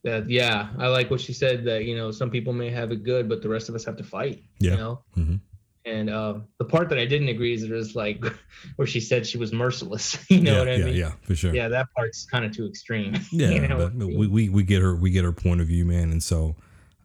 [0.03, 3.03] that yeah i like what she said that you know some people may have it
[3.03, 4.71] good but the rest of us have to fight Yeah.
[4.71, 5.39] you know Mhm.
[5.85, 8.23] And um, the part that i didn't agree is there's like
[8.75, 11.35] where she said she was merciless you know yeah, what i yeah, mean yeah, for
[11.35, 11.53] sure.
[11.53, 13.77] Yeah, that part's kind of too extreme Yeah, you know?
[13.77, 16.55] but we, we we get her we get her point of view, man, and so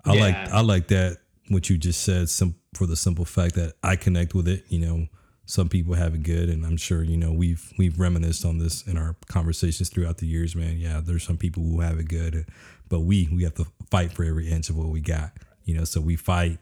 [0.04, 1.18] I like I like that
[1.48, 4.64] what you just said sim- for the simple fact that I connect with it.
[4.68, 5.06] You know,
[5.46, 8.86] some people have it good, and I'm sure you know we've we've reminisced on this
[8.86, 10.78] in our conversations throughout the years, man.
[10.78, 12.46] Yeah, there's some people who have it good,
[12.88, 15.32] but we we have to fight for every inch of what we got.
[15.64, 16.58] You know, so we fight,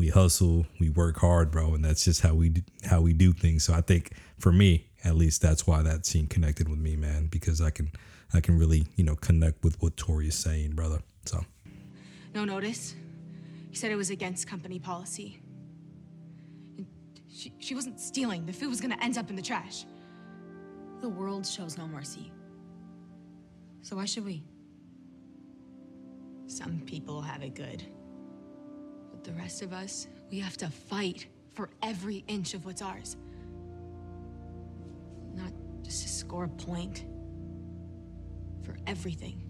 [0.00, 3.34] we hustle, we work hard, bro, and that's just how we do, how we do
[3.34, 3.64] things.
[3.64, 7.26] So I think for me, at least, that's why that scene connected with me, man,
[7.26, 7.92] because I can
[8.32, 11.00] I can really you know connect with what Tori is saying, brother.
[11.26, 11.44] So
[12.34, 12.94] No notice.
[13.68, 15.42] He said it was against company policy.
[16.78, 16.86] And
[17.30, 18.46] She, she wasn't stealing.
[18.46, 19.84] The food was gonna end up in the trash.
[21.02, 22.32] The world shows no mercy.
[23.82, 24.44] So why should we?
[26.46, 27.84] Some people have it good.
[29.30, 33.16] But the rest of us, we have to fight for every inch of what's ours.
[35.34, 35.52] Not
[35.82, 37.04] just to score a point.
[38.62, 39.42] For everything.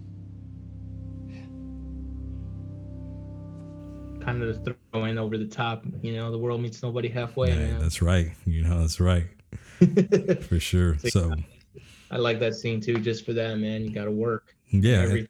[4.23, 5.83] kind of the throwing over the top.
[6.03, 7.49] You know, the world meets nobody halfway.
[7.49, 7.81] Yeah, man.
[7.81, 8.31] that's right.
[8.45, 9.25] You know, that's right.
[10.43, 10.99] For sure.
[10.99, 11.33] So
[12.11, 13.83] I like that scene too, just for that, man.
[13.83, 14.55] You got to work.
[14.69, 15.29] yeah, Every-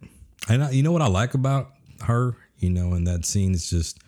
[0.48, 1.70] and I, you know what I like about
[2.00, 4.00] her, you know, in that scene is just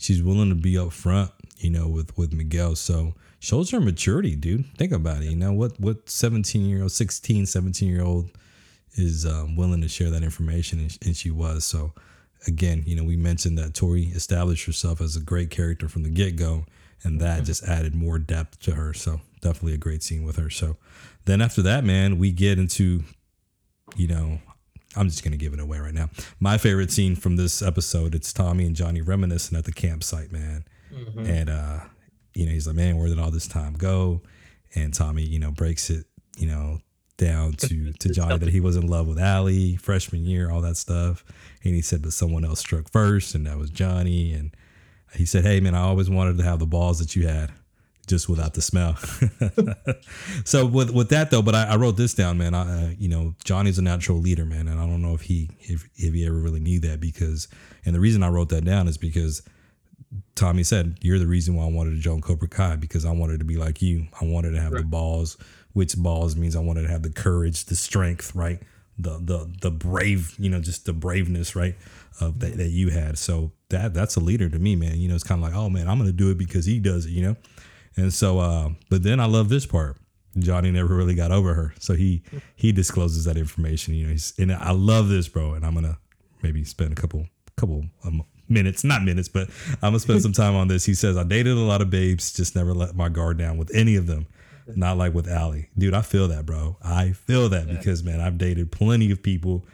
[0.00, 2.74] she's willing to be up front, you know, with with Miguel.
[2.74, 4.66] So shows her maturity, dude.
[4.76, 5.30] Think about it.
[5.30, 8.30] You know what what 17 year old, 16, 17 year old
[8.94, 11.64] is um, willing to share that information, and, and she was.
[11.64, 11.92] So
[12.46, 16.10] again, you know, we mentioned that Tori established herself as a great character from the
[16.10, 16.64] get go,
[17.02, 18.92] and that just added more depth to her.
[18.94, 20.50] So definitely a great scene with her.
[20.50, 20.76] So
[21.24, 23.02] then after that, man, we get into,
[23.96, 24.40] you know,
[24.96, 26.10] I'm just gonna give it away right now.
[26.40, 30.64] My favorite scene from this episode, it's Tommy and Johnny reminiscing at the campsite, man.
[31.26, 31.80] And uh,
[32.34, 34.22] you know, he's like, Man, where did all this time go?
[34.74, 36.06] And Tommy, you know, breaks it,
[36.38, 36.78] you know,
[37.16, 40.76] down to to Johnny that he was in love with Ali, freshman year, all that
[40.76, 41.24] stuff.
[41.62, 44.32] And he said, but someone else struck first, and that was Johnny.
[44.32, 44.54] And
[45.14, 47.52] he said, Hey man, I always wanted to have the balls that you had,
[48.10, 48.96] just without the smell.
[50.44, 52.54] so with with that though, but I, I wrote this down, man.
[52.54, 55.48] I uh, you know Johnny's a natural leader, man, and I don't know if he
[55.60, 57.48] if if he ever really knew that because,
[57.86, 59.42] and the reason I wrote that down is because
[60.34, 63.38] Tommy said you're the reason why I wanted to join Cobra Kai because I wanted
[63.38, 64.08] to be like you.
[64.20, 65.38] I wanted to have the balls,
[65.72, 68.60] which balls means I wanted to have the courage, the strength, right?
[68.98, 71.76] The the the brave, you know, just the braveness, right?
[72.20, 73.18] Of that, that you had.
[73.18, 74.96] So that that's a leader to me, man.
[74.96, 77.06] You know, it's kind of like, oh man, I'm gonna do it because he does
[77.06, 77.36] it, you know.
[78.00, 79.96] And so, uh, but then I love this part.
[80.38, 82.22] Johnny never really got over her, so he
[82.54, 83.94] he discloses that information.
[83.94, 85.54] You know, he's, and I love this, bro.
[85.54, 85.98] And I'm gonna
[86.42, 87.26] maybe spend a couple
[87.56, 89.48] couple um, minutes, not minutes, but
[89.82, 90.84] I'm gonna spend some time on this.
[90.84, 93.74] He says, I dated a lot of babes, just never let my guard down with
[93.74, 94.26] any of them.
[94.76, 95.68] Not like with Ali.
[95.76, 96.76] Dude, I feel that, bro.
[96.80, 99.66] I feel that because man, I've dated plenty of people,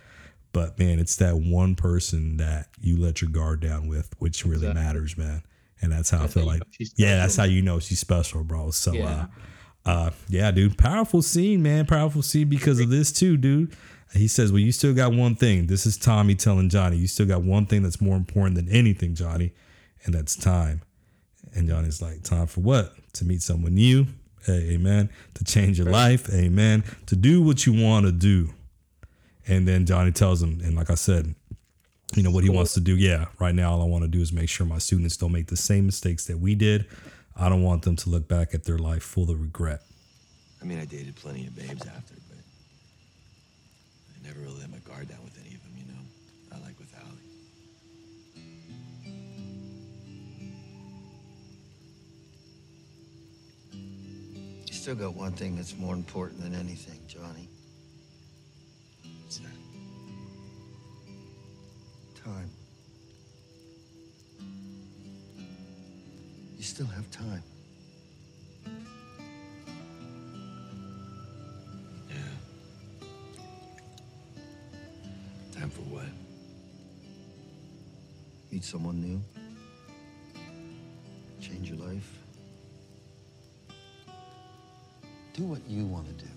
[0.52, 4.66] but man, it's that one person that you let your guard down with, which really
[4.68, 4.82] Exactly.
[4.82, 5.42] matters, man.
[5.82, 6.62] And that's how That's I feel like
[6.96, 8.70] Yeah, that's how you know she's special, bro.
[8.70, 9.26] So Yeah.
[9.84, 10.78] uh uh yeah, dude.
[10.78, 11.86] Powerful scene, man.
[11.86, 13.76] Powerful scene because of this too, dude.
[14.12, 15.66] He says, Well, you still got one thing.
[15.66, 19.14] This is Tommy telling Johnny, you still got one thing that's more important than anything,
[19.14, 19.52] Johnny,
[20.04, 20.82] and that's time.
[21.54, 22.94] And Johnny's like, Time for what?
[23.14, 24.06] To meet someone new.
[24.44, 25.10] Hey, amen.
[25.34, 26.32] To change your life.
[26.32, 26.84] Amen.
[27.06, 28.50] To do what you want to do.
[29.48, 31.34] And then Johnny tells him, and like I said,
[32.14, 32.96] you know what he wants to do.
[32.96, 35.48] Yeah, right now all I want to do is make sure my students don't make
[35.48, 36.86] the same mistakes that we did.
[37.34, 39.82] I don't want them to look back at their life full of regret.
[40.62, 42.38] I mean, I dated plenty of babes after, but
[44.14, 46.00] I never really let my guard down with any of them, you know?
[46.50, 47.20] Not like with Ali.
[54.66, 57.48] You still got one thing that's more important than anything, Johnny.
[62.26, 62.50] Time.
[66.56, 67.42] You still have time.
[72.08, 72.16] Yeah.
[75.54, 76.02] Time for what?
[78.50, 79.22] Meet someone new.
[81.40, 82.12] Change your life.
[85.34, 86.36] Do what you want to do.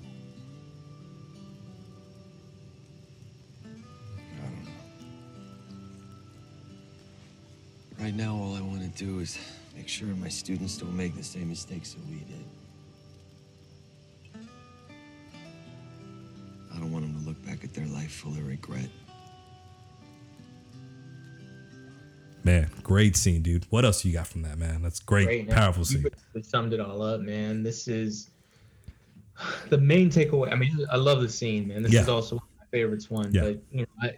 [8.00, 9.38] Right now, all I want to do is
[9.76, 12.46] make sure my students don't make the same mistakes that we did.
[16.74, 18.88] I don't want them to look back at their life full of regret.
[22.46, 23.66] Man, great scene, dude.
[23.70, 24.82] What else you got from that, man?
[24.82, 26.02] That's great, Great, powerful You scene.
[26.04, 27.64] basically summed it all up, man.
[27.64, 28.30] This is
[29.70, 30.52] the main takeaway.
[30.52, 31.84] I mean, I love the scene, man.
[31.84, 32.02] This Yeah.
[32.04, 33.34] is also one of my favorites one.
[33.34, 33.42] Yeah.
[33.42, 34.18] But you know, I,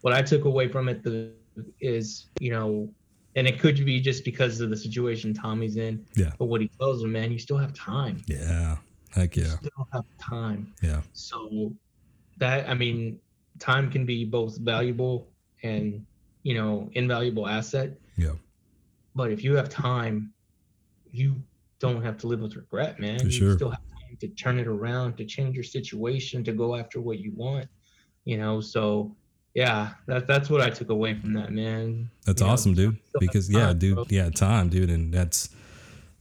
[0.00, 1.30] what I took away from it the,
[1.80, 2.92] is, you know,
[3.34, 6.04] and it could be just because of the situation Tommy's in.
[6.16, 6.32] Yeah.
[6.38, 8.22] But what he tells him, man, you still have time.
[8.26, 8.76] Yeah.
[9.10, 9.44] Heck yeah.
[9.44, 10.72] You still have time.
[10.82, 11.00] Yeah.
[11.12, 11.72] So
[12.38, 13.18] that I mean,
[13.58, 15.28] time can be both valuable
[15.62, 16.04] and
[16.42, 17.98] you know invaluable asset.
[18.16, 18.32] Yeah.
[19.14, 20.32] But if you have time,
[21.10, 21.36] you
[21.78, 23.18] don't have to live with regret, man.
[23.18, 23.54] For you sure.
[23.56, 27.18] still have time to turn it around, to change your situation, to go after what
[27.18, 27.68] you want.
[28.24, 29.14] You know, so
[29.54, 32.10] yeah, that, that's what I took away from that, man.
[32.24, 32.98] That's You know, awesome, dude.
[33.08, 34.06] still have Because yeah, time, dude, bro.
[34.08, 35.50] yeah, time, dude, and that's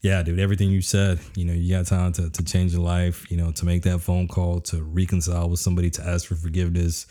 [0.01, 0.39] yeah, dude.
[0.39, 3.51] Everything you said, you know, you got time to to change your life, you know,
[3.51, 7.07] to make that phone call, to reconcile with somebody, to ask for forgiveness.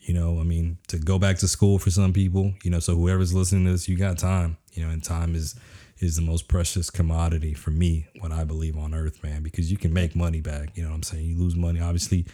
[0.00, 2.78] You know, I mean, to go back to school for some people, you know.
[2.78, 5.56] So whoever's listening to this, you got time, you know, and time is
[5.98, 9.42] is the most precious commodity for me, what I believe on earth, man.
[9.42, 10.76] Because you can make money back.
[10.76, 11.24] You know what I'm saying?
[11.26, 12.26] You lose money, obviously.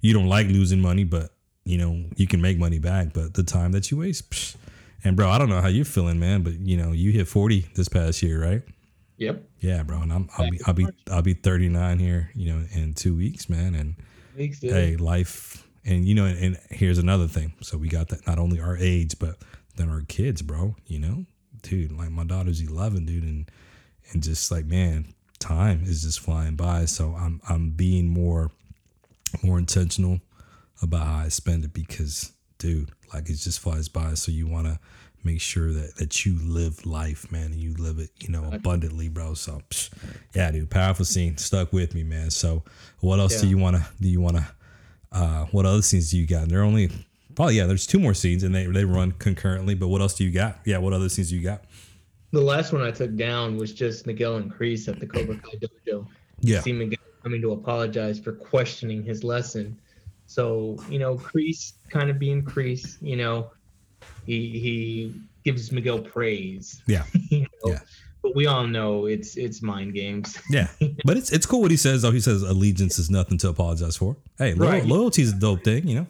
[0.00, 1.30] You don't like losing money, but
[1.70, 3.12] you know you can make money back.
[3.12, 4.56] But the time that you waste, psh,
[5.04, 7.66] And bro, I don't know how you're feeling, man, but you know, you hit 40
[7.74, 8.62] this past year, right?
[9.18, 9.44] Yep.
[9.60, 10.00] Yeah, bro.
[10.00, 13.48] And I'm I'll be I'll be I'll be 39 here, you know, in two weeks,
[13.48, 13.74] man.
[13.74, 13.94] And
[14.36, 17.52] Weeks, hey, life and you know, and, and here's another thing.
[17.60, 19.36] So we got that not only our age, but
[19.76, 20.74] then our kids, bro.
[20.86, 21.24] You know,
[21.62, 23.50] dude, like my daughter's 11, dude, and
[24.12, 26.86] and just like man, time is just flying by.
[26.86, 28.50] So I'm I'm being more
[29.42, 30.20] more intentional
[30.82, 34.14] about how I spend it because, dude, like it just flies by.
[34.14, 34.78] So you want to
[35.24, 39.08] make sure that that you live life, man, and you live it, you know, abundantly,
[39.08, 39.34] bro.
[39.34, 39.90] So, psh,
[40.34, 42.30] yeah, dude, powerful scene stuck with me, man.
[42.30, 42.62] So,
[43.00, 44.08] what else do you want to do?
[44.08, 44.46] You want to?
[45.12, 46.42] Uh, what other scenes do you got?
[46.42, 46.90] And they're only
[47.34, 47.66] probably yeah.
[47.66, 49.74] There's two more scenes, and they they run concurrently.
[49.74, 50.60] But what else do you got?
[50.64, 51.64] Yeah, what other scenes do you got?
[52.32, 55.56] The last one I took down was just Miguel and Kreese at the Cobra Kai
[55.56, 56.06] dojo.
[56.40, 59.78] Yeah, See Miguel coming to apologize for questioning his lesson.
[60.30, 63.50] So, you know, Kreese kind of being Kreese, you know,
[64.26, 65.14] he he
[65.44, 66.80] gives Miguel praise.
[66.86, 67.72] yeah, You know?
[67.72, 67.80] Yeah.
[68.22, 70.38] But we all know it's it's mind games.
[70.50, 70.68] yeah.
[71.04, 72.12] But it's it's cool what he says though.
[72.12, 74.16] He says allegiance is nothing to apologize for.
[74.38, 74.86] Hey, lo- Right.
[74.86, 76.06] loyalty is a dope thing, you know.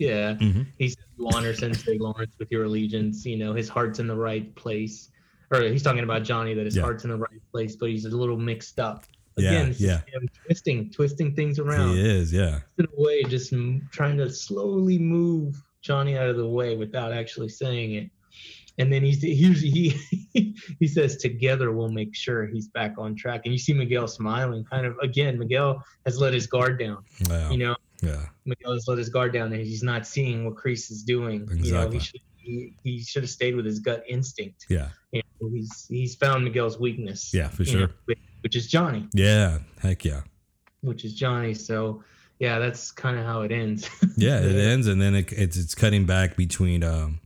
[0.00, 0.32] Yeah.
[0.34, 0.62] Mm-hmm.
[0.78, 3.24] He says you honor Sensei Lawrence with your allegiance.
[3.24, 5.10] You know, his heart's in the right place.
[5.52, 6.82] Or he's talking about Johnny that his Yeah.
[6.82, 9.04] heart's in the right place, but he's a little mixed up.
[9.36, 10.00] Yeah, Again, yeah.
[10.12, 11.94] him twisting, twisting things around.
[11.96, 12.60] He is, yeah.
[12.78, 13.52] in a way, just
[13.90, 18.10] trying to slowly move Johnny out of the way without actually saying it.
[18.78, 19.94] And then he's here's he
[20.80, 23.42] he says together we'll make sure he's back on track.
[23.44, 25.38] And you see Miguel smiling, kind of again.
[25.38, 27.04] Miguel has let his guard down.
[27.28, 27.50] Wow.
[27.50, 28.26] You know, yeah.
[28.44, 31.40] Miguel has let his guard down, and he's not seeing what Kreese is doing.
[31.52, 31.98] You know, Exactly.
[31.98, 34.66] he should he, he should have stayed with his gut instinct.
[34.68, 34.88] Yeah.
[35.12, 37.32] You know, he's he's found Miguel's weakness.
[37.32, 37.80] Yeah, for sure.
[38.08, 38.14] know,
[38.44, 39.58] which- is Johnny, Yeah.
[39.80, 40.20] Heck yeah.
[40.82, 41.54] which is Johnny.
[41.54, 42.04] So
[42.38, 43.88] yeah, that's kind of how it ends.
[44.16, 47.20] Yeah, it ends and then it, it's it's cutting back between um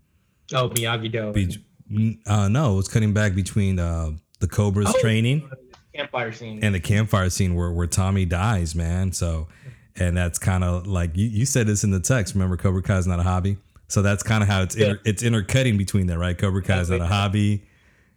[0.54, 1.32] Oh, Miyagi Do.
[1.32, 5.00] be, uh no, it's cutting back between uh the Cobra's Oh.
[5.00, 5.50] training
[5.94, 6.60] campfire scene.
[6.62, 9.12] and the campfire scene where where Tommy dies, man.
[9.12, 9.48] So
[9.96, 12.34] and that's kind of like you, you said this in the text.
[12.34, 13.56] Remember, Cobra Kai is not a hobby.
[13.88, 16.36] So that's kind of how it's inter, it's intercutting between that, right?
[16.38, 17.64] Cobra Kai is not a hobby.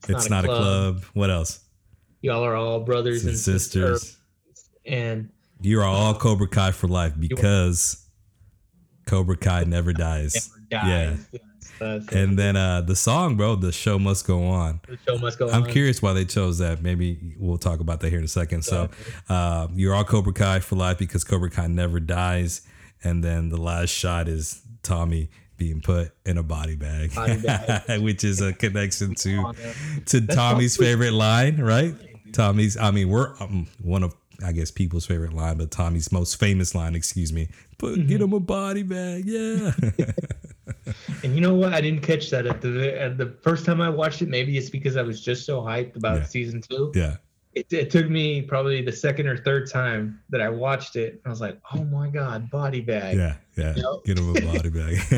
[0.08, 1.04] It's, not, a club.
[1.14, 1.60] What else?
[2.22, 4.02] Y'all are all brothers and And sisters.
[4.02, 4.18] sisters.
[4.86, 5.30] And
[5.62, 8.06] You are all Cobra Kai for life because
[9.06, 10.50] Cobra Kai never dies.
[10.72, 11.06] never Yeah.
[11.12, 11.28] dies.
[11.32, 11.42] Yes,
[11.82, 12.14] it.
[12.14, 14.82] And then uh the song, bro, the show must go on.
[14.88, 15.70] the show must go I'm on.
[15.70, 16.82] curious why they chose that.
[16.84, 18.64] Maybe we'll talk about that here in a second.
[18.64, 18.90] So,
[19.30, 22.62] uh, you're all Cobra Kai for life because Cobra Kai never dies.
[23.04, 28.02] And then the last shot is Tommy being put in a body bag, Body bag.
[28.04, 29.52] which is a connection to
[30.06, 31.96] to Tommy's favorite line, right?
[32.34, 36.40] Tommy's, I mean, we're um, one of I guess people's favorite line, but Tommy's most
[36.40, 37.48] famous line, excuse me.
[37.78, 38.08] Put Mm-hmm.
[38.08, 39.72] get him a body bag, yeah.
[41.24, 41.74] And you know what?
[41.74, 44.30] I didn't catch that at the at the first time I watched it.
[44.30, 46.26] Maybe it's because I was just so hyped about Yeah.
[46.26, 46.92] season two.
[46.96, 47.18] yeah.
[47.54, 51.22] It, it took me probably the second or third time that I watched it.
[51.26, 53.18] I was like, oh my god, body bag.
[53.18, 53.74] Yeah, yeah.
[53.76, 54.06] Yep.
[54.06, 55.00] Get him a body bag.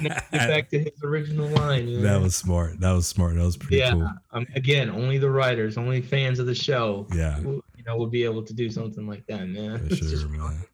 [0.00, 1.86] get back to his original line.
[1.86, 2.14] You know?
[2.14, 2.80] that was smart.
[2.80, 3.36] That was smart.
[3.36, 3.92] That was pretty yeah.
[3.92, 4.10] cool.
[4.32, 7.38] Um, again, only the writers, only fans of the show, Yeah.
[7.38, 9.88] you know, will be able to do something like that, man.
[9.88, 10.64] For sure, man.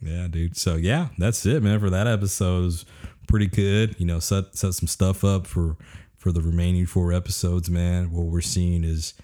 [0.00, 0.56] Yeah, dude.
[0.56, 1.80] So yeah, that's it, man.
[1.80, 2.84] For that episode, it was
[3.26, 3.96] pretty good.
[3.98, 5.76] You know, set set some stuff up for
[6.18, 8.12] for the remaining four episodes, man.
[8.12, 9.14] What we're seeing is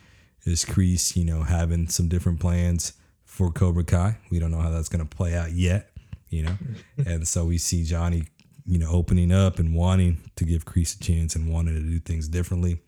[0.48, 2.94] is Kreese, you know, having some different plans
[3.24, 4.16] for Cobra Kai.
[4.30, 5.90] We don't know how that's gonna play out yet,
[6.28, 6.56] you know.
[7.06, 8.24] and so we see Johnny,
[8.66, 11.98] you know, opening up and wanting to give Kreese a chance and wanting to do
[12.00, 12.80] things differently.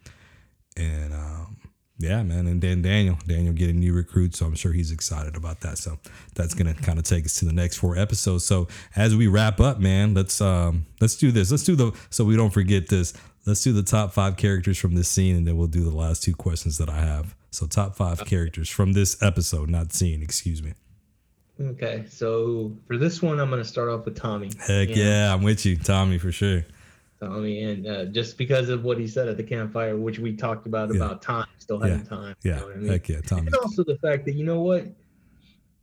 [0.77, 1.57] And um,
[1.99, 2.47] yeah, man.
[2.47, 5.77] And then Daniel, Daniel getting new recruits, so I'm sure he's excited about that.
[5.77, 5.99] So
[6.35, 8.45] that's gonna kind of take us to the next four episodes.
[8.45, 11.51] So as we wrap up, man, let's um let's do this.
[11.51, 13.13] Let's do the so we don't forget this.
[13.45, 16.23] Let's do the top five characters from this scene, and then we'll do the last
[16.23, 17.35] two questions that I have.
[17.51, 20.23] So top five characters from this episode, not scene.
[20.23, 20.75] Excuse me.
[21.61, 24.51] Okay, so for this one, I'm gonna start off with Tommy.
[24.59, 26.65] Heck You know, yeah, I'm with you, Tommy, for sure.
[27.21, 30.67] Tommy, and uh, just because of what he said at the campfire, which we talked
[30.67, 30.97] about Yeah.
[31.05, 32.05] about time, still having Yeah.
[32.05, 32.35] time.
[32.43, 32.89] you Yeah, know what I mean?
[32.93, 33.47] heck yeah, Tommy.
[33.49, 34.87] And also the fact that you know what,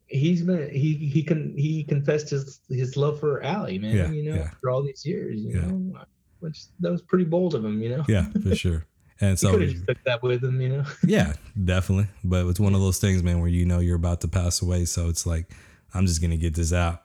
[0.07, 3.95] he's been he he can he confessed his his love for Ali, man.
[3.95, 4.49] Yeah, you know, yeah.
[4.61, 5.67] for all these years, you Yeah.
[5.67, 5.99] know,
[6.39, 8.05] which that was pretty bold of him, you know.
[8.07, 8.85] Yeah, for sure.
[9.19, 10.83] And so just took that with him, you know.
[11.03, 12.07] Yeah, definitely.
[12.23, 14.85] But it's one of those things, man, where you know you're about to pass away.
[14.85, 15.51] So it's like,
[15.93, 17.03] I'm just going to get this out.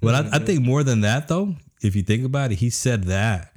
[0.00, 0.44] But I, I mm-hmm.
[0.44, 3.52] think more than that, though, if you think about it, he said that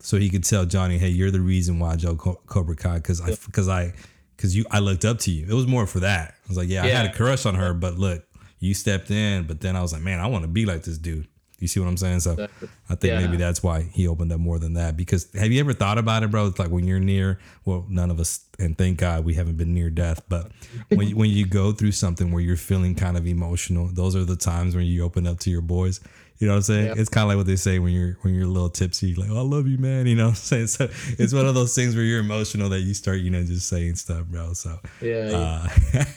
[0.00, 3.20] so he could tell Johnny, hey, you're the reason why Joe Co- Cobra Kai, because
[3.20, 3.94] I, because I,
[4.36, 5.46] because you, I looked up to you.
[5.48, 6.34] It was more for that.
[6.44, 8.24] I was like, yeah, I had a crush on her, but look,
[8.60, 9.46] you stepped in.
[9.46, 11.26] But then I was like, man, I want to be like this dude.
[11.60, 12.20] You see what I'm saying?
[12.20, 12.68] So Exactly.
[12.88, 13.20] I think Yeah.
[13.20, 14.96] maybe that's why he opened up more than that.
[14.96, 16.46] Because have you ever thought about it, bro?
[16.46, 19.74] It's like when you're near, well, none of us, and thank God we haven't been
[19.74, 20.22] near death.
[20.28, 20.52] But
[20.88, 24.24] when you, when you go through something where you're feeling kind of emotional, those are
[24.24, 26.00] the times when you open up to your boys.
[26.40, 26.86] You know what I'm saying?
[26.86, 26.94] Yeah.
[26.96, 29.28] It's kind of like what they say when you're when you're a little tipsy, like,
[29.28, 30.66] "Oh, I love you, man." You know what I'm saying?
[30.68, 30.88] So
[31.18, 33.96] it's one of those things where you're emotional that you start, you know, just saying
[33.96, 34.52] stuff, bro.
[34.52, 35.66] So, Yeah.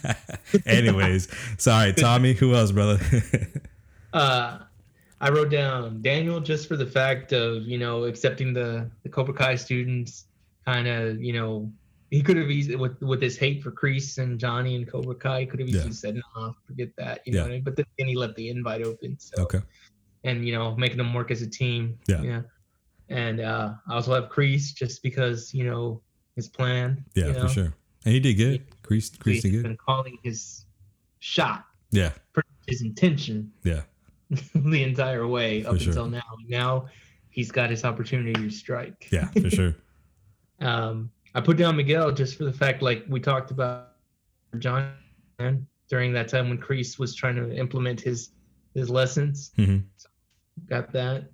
[0.05, 0.13] uh,
[0.67, 1.27] anyways,
[1.57, 2.33] sorry, Tommy.
[2.33, 2.99] Who else, brother?
[4.13, 4.57] Uh,
[5.21, 9.33] I wrote down Daniel just for the fact of you know accepting the the Cobra
[9.33, 10.25] Kai students,
[10.65, 11.71] kind of you know
[12.09, 15.45] he could have easily with with his hate for Kreese and Johnny and Cobra Kai
[15.45, 15.91] could have easily Yeah.
[15.91, 17.39] said no, forget that, you know.
[17.39, 17.45] Yeah.
[17.45, 17.63] I mean?
[17.63, 19.15] But then he left the invite open.
[19.19, 19.61] So okay.
[20.23, 21.99] and you know making them work as a team.
[22.07, 22.21] Yeah.
[22.23, 22.41] yeah
[23.09, 26.01] And uh, I also have Kreese just because you know
[26.35, 27.05] his plan.
[27.13, 27.41] Yeah, you know?
[27.43, 27.73] for sure.
[28.05, 28.63] And he did good.
[28.81, 29.63] Kreese, Kreese did good.
[29.63, 30.65] been calling his
[31.19, 32.11] shot, Yeah,
[32.65, 33.83] his intention yeah,
[34.55, 35.89] the entire way up sure.
[35.89, 36.21] until now.
[36.47, 36.87] Now
[37.29, 39.07] he's got his opportunity to strike.
[39.11, 39.75] yeah, for sure.
[40.59, 43.93] Um, I put down Miguel just for the fact, like we talked about
[44.59, 44.93] John
[45.89, 48.29] during that time when Kreese was trying to implement his
[48.75, 49.51] his lessons.
[49.55, 49.77] hmm
[50.69, 51.31] Got that.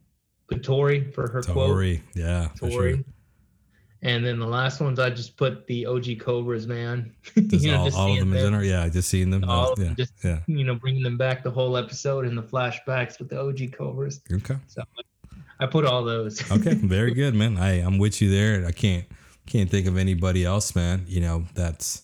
[0.48, 1.72] But Tori for her quote.
[1.72, 2.94] Tori, yeah, for Tori.
[2.94, 3.04] sure.
[4.04, 7.14] And then the last ones, I just put the OG Cobras, man.
[7.36, 8.64] You know, all, just all of seeing them in general.
[8.64, 9.44] Yeah, just seeing them.
[9.44, 10.40] All yeah, just yeah.
[10.48, 14.22] you know, bringing them back the whole episode and the flashbacks with the OG Cobras.
[14.32, 14.84] Okay, So
[15.60, 16.50] I put all those.
[16.52, 17.58] okay, very good, man.
[17.58, 18.66] I I'm with you there.
[18.68, 19.06] I can't
[19.46, 21.06] can't think of anybody else, man.
[21.08, 22.04] You know, that's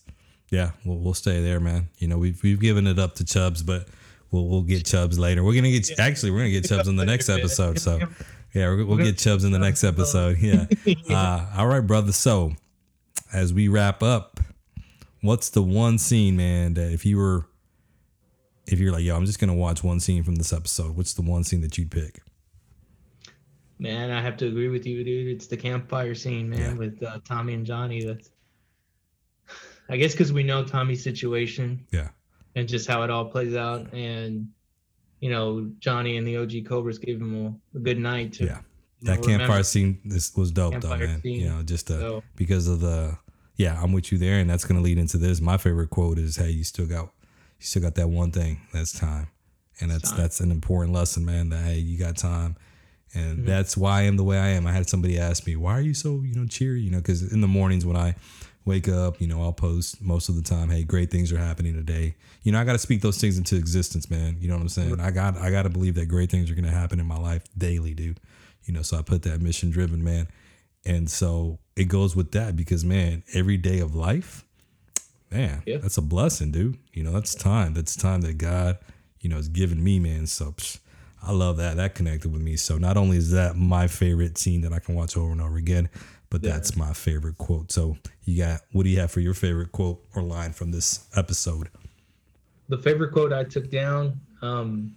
[0.49, 0.71] yeah.
[0.85, 1.89] We'll we'll stay there, man.
[1.97, 3.87] You know, we've we've given it up to Chubs, but
[4.31, 5.43] we'll we'll get Chubs later.
[5.43, 7.79] We're gonna get actually we're gonna get Chubs in the next episode.
[7.79, 7.99] So
[8.53, 10.37] yeah, we're, we'll get Chubbs in the next episode.
[10.41, 10.65] Yeah.
[11.09, 12.11] Uh, all right, brother.
[12.11, 12.53] So
[13.33, 14.39] as we wrap up,
[15.21, 17.45] what's the one scene, man, that if you were
[18.67, 21.21] if you're like, yo, I'm just gonna watch one scene from this episode, what's the
[21.21, 22.21] one scene that you'd pick?
[23.79, 25.27] Man, I have to agree with you, dude.
[25.35, 26.73] It's the campfire scene, man, Yeah.
[26.73, 28.05] with uh, Tommy and Johnny.
[28.05, 28.29] That's,
[29.89, 32.09] I guess, because we know Tommy's situation Yeah.
[32.55, 34.47] and just how it all plays out, and
[35.23, 38.43] you know, Johnny and the OG Cobras gave him a, a good night to.
[38.45, 38.59] Yeah.
[38.99, 39.63] you know, That campfire remember.
[39.63, 41.21] scene this was dope though, man.
[41.21, 41.39] scene.
[41.41, 43.17] You know, just uh, So- because of the
[43.55, 45.39] yeah, I'm with you there, and that's gonna lead into this.
[45.39, 47.05] My favorite quote is, "Hey, you still got,
[47.59, 48.59] you still got that one thing.
[48.73, 49.27] That's time,
[49.79, 50.17] and that's Time.
[50.19, 51.49] that's an important lesson, man.
[51.49, 52.55] That hey, you got time,
[53.13, 53.45] and Mm-hmm.
[53.47, 54.65] that's why I am the way I am.
[54.65, 56.81] I had somebody ask me, why are you so you know cheery?
[56.81, 58.15] You know, because in the mornings when I
[58.65, 61.73] wake up, you know, I'll post most of the time, hey, great things are happening
[61.73, 62.15] today.
[62.43, 64.37] You know, I got to speak those things into existence, man.
[64.39, 64.99] You know what I'm saying?
[64.99, 67.43] I got I got to believe that great things are gonna happen in my life
[67.57, 68.19] daily, dude.
[68.65, 70.27] You know, so I put that mission driven, man.
[70.85, 74.43] And so it goes with that because man, every day of life,
[75.31, 75.77] man, Yeah.
[75.77, 76.77] that's a blessing, dude.
[76.93, 77.73] You know, that's time.
[77.73, 78.77] That's time that God,
[79.19, 80.27] you know, has given me, man.
[80.27, 80.79] So psh,
[81.21, 81.77] I love that.
[81.77, 82.55] That connected with me.
[82.57, 85.55] So not only is that my favorite scene that I can watch over and over
[85.57, 85.89] again,
[86.33, 87.71] but that's my favorite quote.
[87.71, 91.07] So you got what do you have for your favorite quote or line from this
[91.15, 91.69] episode?
[92.69, 94.95] the favorite quote I took down um,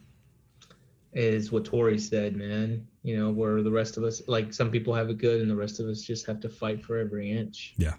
[1.12, 2.86] is what Tori said, man.
[3.02, 5.56] You know, where the rest of us, like some people have it good, and the
[5.56, 7.74] rest of us just have to fight for every inch.
[7.76, 7.94] Yeah.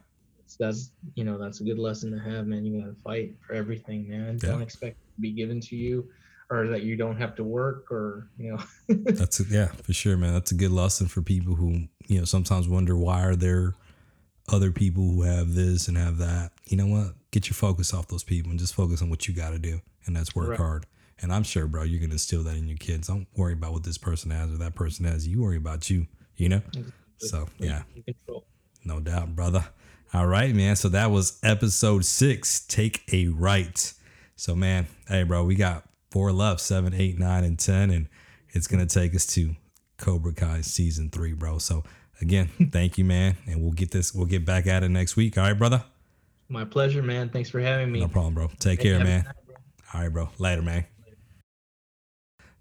[0.48, 2.66] So that's you know that's a good lesson to have, man.
[2.66, 4.38] You got to fight for everything, man.
[4.38, 6.10] Don't expect it to be given to you,
[6.50, 8.64] or that you don't have to work, or you know.
[9.12, 10.34] That's a, yeah, for sure, man.
[10.34, 13.76] That's a good lesson for people who you know sometimes wonder why are there
[14.50, 16.52] other people who have this and have that.
[16.66, 17.14] You know what?
[17.32, 19.82] Get your focus off those people and just focus on what you got to do,
[20.06, 20.58] and that's work Right.
[20.58, 20.86] hard.
[21.20, 23.08] And I'm sure, bro, you're gonna instill that in your kids.
[23.08, 25.28] Don't worry about what this person has or that person has.
[25.28, 26.08] You worry about you.
[26.36, 26.62] You know.
[27.18, 27.82] So yeah,
[28.86, 29.66] no doubt, brother.
[30.14, 30.76] All right, man.
[30.76, 32.66] So that was episode six.
[32.66, 33.91] Take a right.
[34.36, 35.84] So, man, hey, bro, we got
[36.18, 37.91] four left seven, eight, nine, and 10.
[37.91, 38.09] And
[38.49, 39.55] it's going to take us to
[39.97, 41.59] Cobra Kai season three, bro.
[41.59, 41.84] So,
[42.22, 43.38] again, thank you, man.
[43.45, 45.38] And we'll get this, we'll get back at it next week.
[45.38, 45.84] All right, brother?
[46.49, 47.30] My pleasure, man.
[47.30, 47.99] Thanks for having me.
[47.99, 48.49] No problem, bro.
[48.57, 49.26] Take care, man.
[49.26, 49.55] night, bro.
[49.93, 50.30] All right, bro.
[50.39, 50.86] Later, man.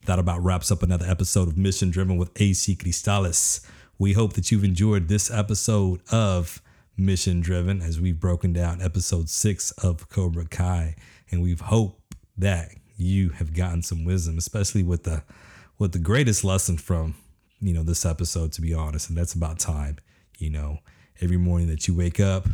[0.05, 3.67] That about wraps up another episode of Mission Driven with AC Cristales.
[3.99, 6.61] We hope that you've enjoyed this episode of
[6.99, 10.95] Mission Driven as we've broken down episode six of Cobra Kai.
[11.31, 12.03] And we've hoped
[12.37, 15.23] that you have gotten some wisdom, especially with the
[15.79, 17.15] with the greatest lesson from,
[17.61, 19.99] you know, this episode, to be honest, and that's about time.
[20.39, 20.79] You know,
[21.21, 22.47] every morning that you wake up,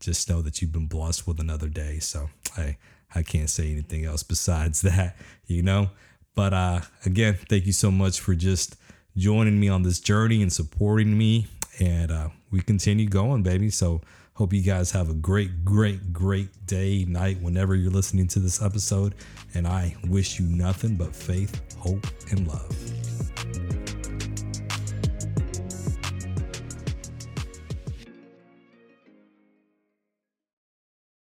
[0.00, 1.98] just know that you've been blessed with another day.
[1.98, 2.76] So I
[3.14, 5.16] I can't say anything else besides that,
[5.46, 5.90] you know.
[6.34, 8.76] But uh again, thank you so much for just
[9.16, 11.46] joining me on this journey and supporting me.
[11.80, 13.70] And uh we continue going, baby.
[13.70, 14.00] So
[14.34, 18.62] hope you guys have a great, great, great day, night, whenever you're listening to this
[18.62, 19.14] episode.
[19.54, 23.81] And I wish you nothing but faith, hope, and love.